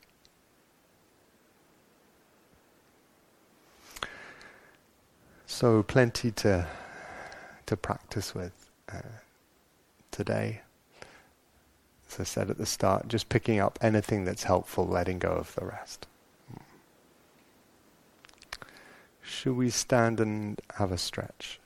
So 5.45 5.83
plenty 5.83 6.31
to 6.31 6.67
to 7.67 7.77
practice 7.77 8.35
with 8.35 8.69
uh, 8.91 9.01
today. 10.09 10.61
As 12.11 12.19
I 12.19 12.23
said 12.23 12.49
at 12.49 12.57
the 12.57 12.65
start, 12.65 13.07
just 13.07 13.29
picking 13.29 13.59
up 13.59 13.79
anything 13.81 14.25
that's 14.25 14.43
helpful, 14.43 14.85
letting 14.85 15.17
go 15.17 15.29
of 15.29 15.55
the 15.55 15.65
rest. 15.65 16.07
Should 19.21 19.55
we 19.55 19.69
stand 19.69 20.19
and 20.19 20.59
have 20.75 20.91
a 20.91 20.97
stretch? 20.97 21.60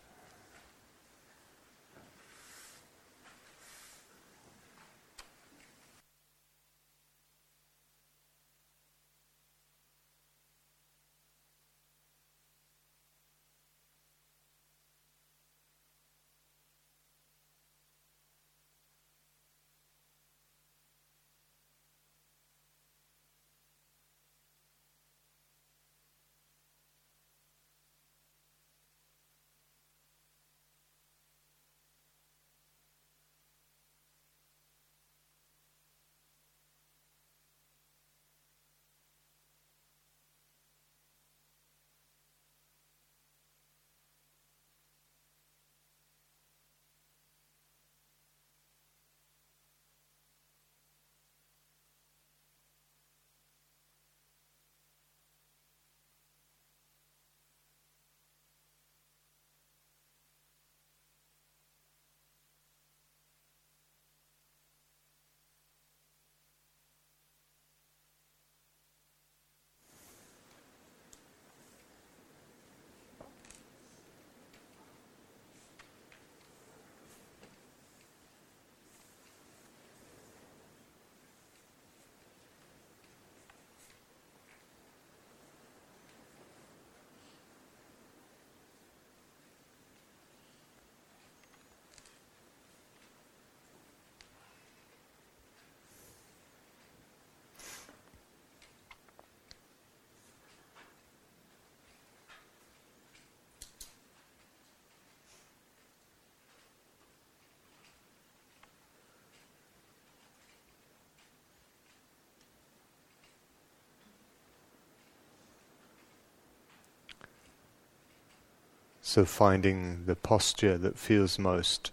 So 119.07 119.23
finding 119.23 120.07
the 120.07 120.15
posture 120.15 120.79
that 120.79 120.97
feels 120.97 121.37
most 121.37 121.91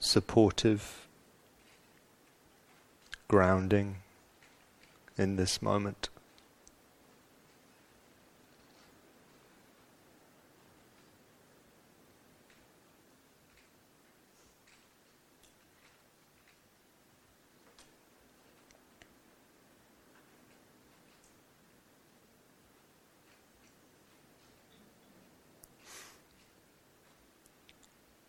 supportive, 0.00 1.06
grounding 3.28 3.96
in 5.18 5.36
this 5.36 5.60
moment. 5.60 6.08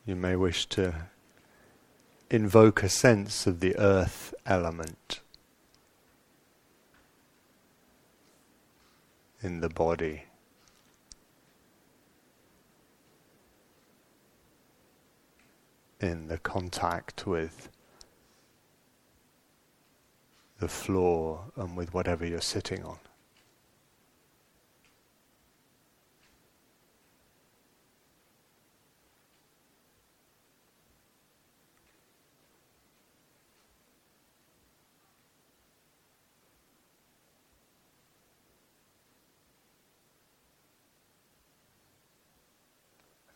You 0.07 0.15
may 0.15 0.37
wish 0.37 0.67
to 0.67 1.09
invoke 2.31 2.81
a 2.81 2.87
sense 2.87 3.45
of 3.45 3.59
the 3.59 3.77
earth 3.77 4.33
element 4.45 5.19
in 9.41 9.59
the 9.59 9.67
body. 9.67 10.23
In 15.99 16.29
the 16.29 16.37
contact 16.37 17.27
with 17.27 17.67
the 20.59 20.69
floor 20.69 21.51
and 21.57 21.75
with 21.75 21.93
whatever 21.93 22.25
you're 22.25 22.39
sitting 22.39 22.85
on. 22.85 22.99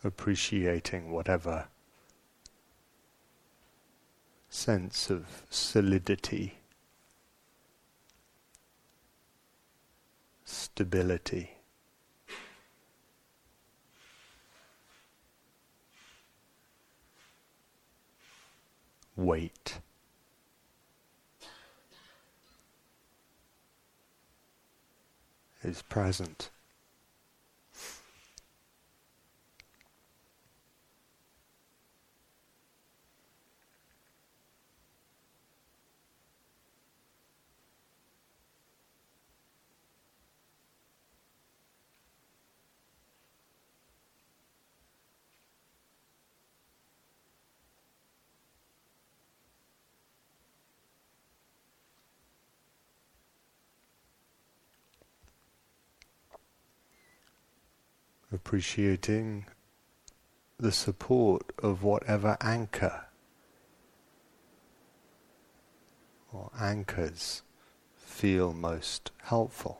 Appreciating 0.04 1.12
whatever 1.12 1.68
sense 4.50 5.10
of 5.10 5.44
solidity, 5.50 6.56
stability. 10.46 11.52
Weight. 19.16 19.80
is 25.64 25.82
present. 25.84 26.50
Appreciating 58.52 59.46
the 60.60 60.74
support 60.74 61.54
of 61.64 61.84
whatever 61.84 62.36
anchor 62.42 63.06
or 66.34 66.52
anchors 66.60 67.44
feel 67.96 68.52
most 68.52 69.10
helpful 69.24 69.80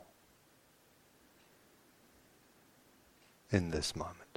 in 3.52 3.72
this 3.72 3.94
moment. 3.94 4.31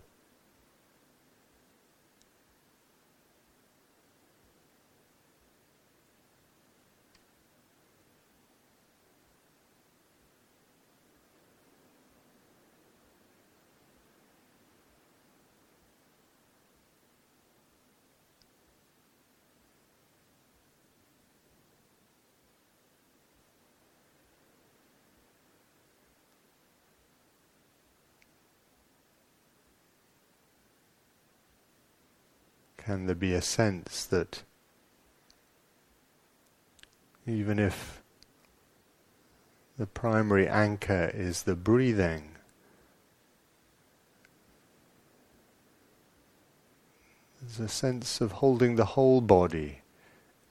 Can 32.84 33.06
there 33.06 33.14
be 33.14 33.32
a 33.32 33.40
sense 33.40 34.04
that 34.06 34.42
even 37.26 37.58
if 37.58 38.02
the 39.78 39.86
primary 39.86 40.46
anchor 40.46 41.10
is 41.14 41.44
the 41.44 41.54
breathing, 41.54 42.32
there's 47.40 47.58
a 47.58 47.72
sense 47.72 48.20
of 48.20 48.32
holding 48.32 48.76
the 48.76 48.84
whole 48.84 49.22
body 49.22 49.80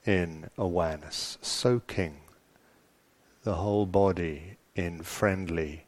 in 0.04 0.50
awareness, 0.58 1.38
soaking 1.40 2.16
the 3.44 3.54
whole 3.54 3.86
body 3.86 4.56
in 4.74 5.02
friendly 5.02 5.86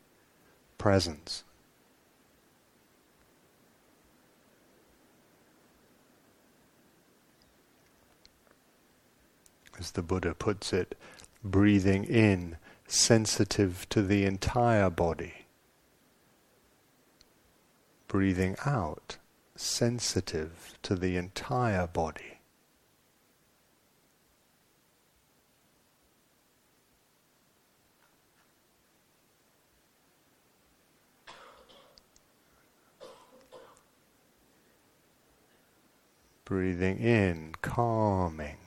presence. 0.78 1.42
As 9.78 9.92
the 9.92 10.02
Buddha 10.02 10.34
puts 10.34 10.72
it, 10.72 10.96
breathing 11.42 12.04
in, 12.04 12.56
sensitive 12.86 13.88
to 13.90 14.02
the 14.02 14.24
entire 14.24 14.90
body. 14.90 15.46
Breathing 18.08 18.56
out, 18.64 19.18
sensitive 19.56 20.74
to 20.82 20.94
the 20.94 21.16
entire 21.16 21.86
body. 21.86 22.38
Breathing 36.44 36.98
in, 36.98 37.56
calming 37.60 38.65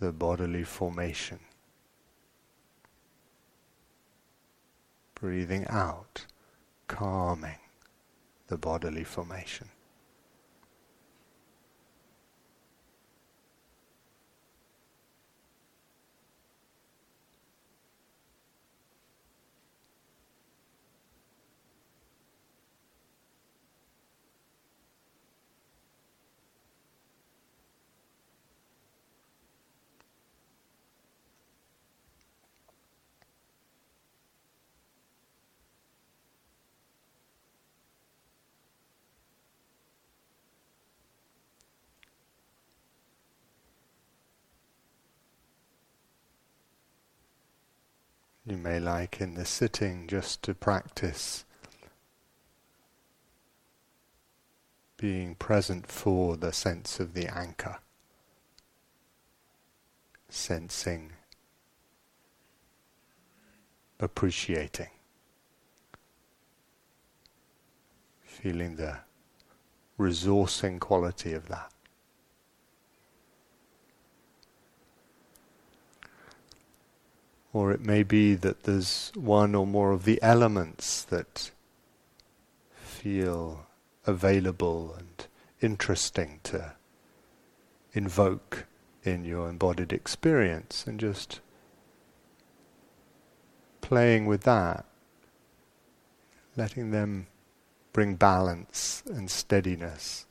the 0.00 0.12
bodily 0.12 0.64
formation. 0.64 1.40
Breathing 5.14 5.66
out, 5.68 6.26
calming 6.86 7.58
the 8.46 8.56
bodily 8.56 9.04
formation. 9.04 9.68
You 48.48 48.56
may 48.56 48.80
like 48.80 49.20
in 49.20 49.34
the 49.34 49.44
sitting 49.44 50.06
just 50.06 50.42
to 50.44 50.54
practice 50.54 51.44
being 54.96 55.34
present 55.34 55.86
for 55.86 56.34
the 56.34 56.50
sense 56.50 56.98
of 56.98 57.12
the 57.12 57.26
anchor, 57.26 57.76
sensing, 60.30 61.12
appreciating, 64.00 64.92
feeling 68.22 68.76
the 68.76 68.96
resourcing 69.98 70.80
quality 70.80 71.34
of 71.34 71.48
that. 71.48 71.70
Or 77.58 77.72
it 77.72 77.80
may 77.80 78.04
be 78.04 78.36
that 78.36 78.62
there's 78.62 79.10
one 79.16 79.56
or 79.56 79.66
more 79.66 79.90
of 79.90 80.04
the 80.04 80.22
elements 80.22 81.02
that 81.02 81.50
feel 82.70 83.66
available 84.06 84.94
and 84.96 85.26
interesting 85.60 86.38
to 86.44 86.76
invoke 87.92 88.66
in 89.02 89.24
your 89.24 89.48
embodied 89.48 89.92
experience 89.92 90.86
and 90.86 91.00
just 91.00 91.40
playing 93.80 94.26
with 94.26 94.42
that, 94.42 94.84
letting 96.56 96.92
them 96.92 97.26
bring 97.92 98.14
balance 98.14 99.02
and 99.10 99.28
steadiness, 99.28 100.26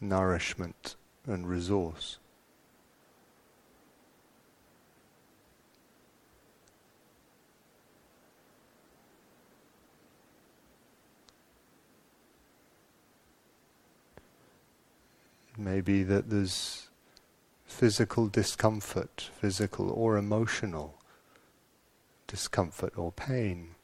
nourishment 0.00 0.96
and 1.24 1.48
resource. 1.48 2.18
Maybe 15.56 16.02
that 16.02 16.28
there's 16.28 16.88
physical 17.64 18.28
discomfort, 18.28 19.30
physical 19.40 19.90
or 19.90 20.16
emotional 20.16 21.00
discomfort 22.26 22.92
or 22.96 23.12
pain, 23.12 23.74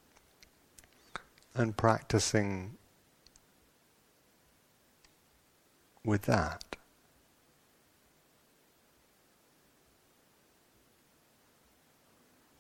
and 1.55 1.77
practicing 1.77 2.77
with 6.05 6.23
that. 6.23 6.77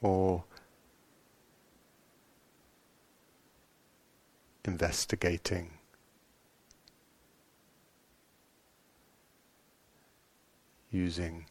Or 0.00 0.44
investigating 4.64 5.78
using 10.92 11.46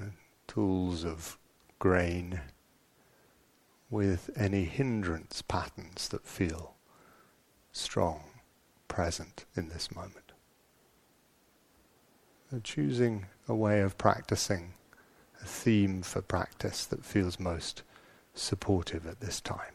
uh, 0.00 0.06
tools 0.46 1.04
of 1.04 1.38
RAIN 1.82 2.40
with 3.90 4.30
any 4.36 4.64
hindrance 4.64 5.42
patterns 5.42 6.08
that 6.08 6.26
feel 6.26 6.74
strong, 7.72 8.22
present 8.88 9.44
in 9.56 9.68
this 9.68 9.94
moment. 9.94 10.32
Choosing 12.64 13.26
a 13.46 13.54
way 13.54 13.80
of 13.80 13.96
practicing, 13.96 14.74
a 15.40 15.44
theme 15.44 16.02
for 16.02 16.20
practice 16.20 16.84
that 16.86 17.04
feels 17.04 17.38
most 17.38 17.82
supportive 18.34 19.06
at 19.06 19.20
this 19.20 19.40
time. 19.40 19.74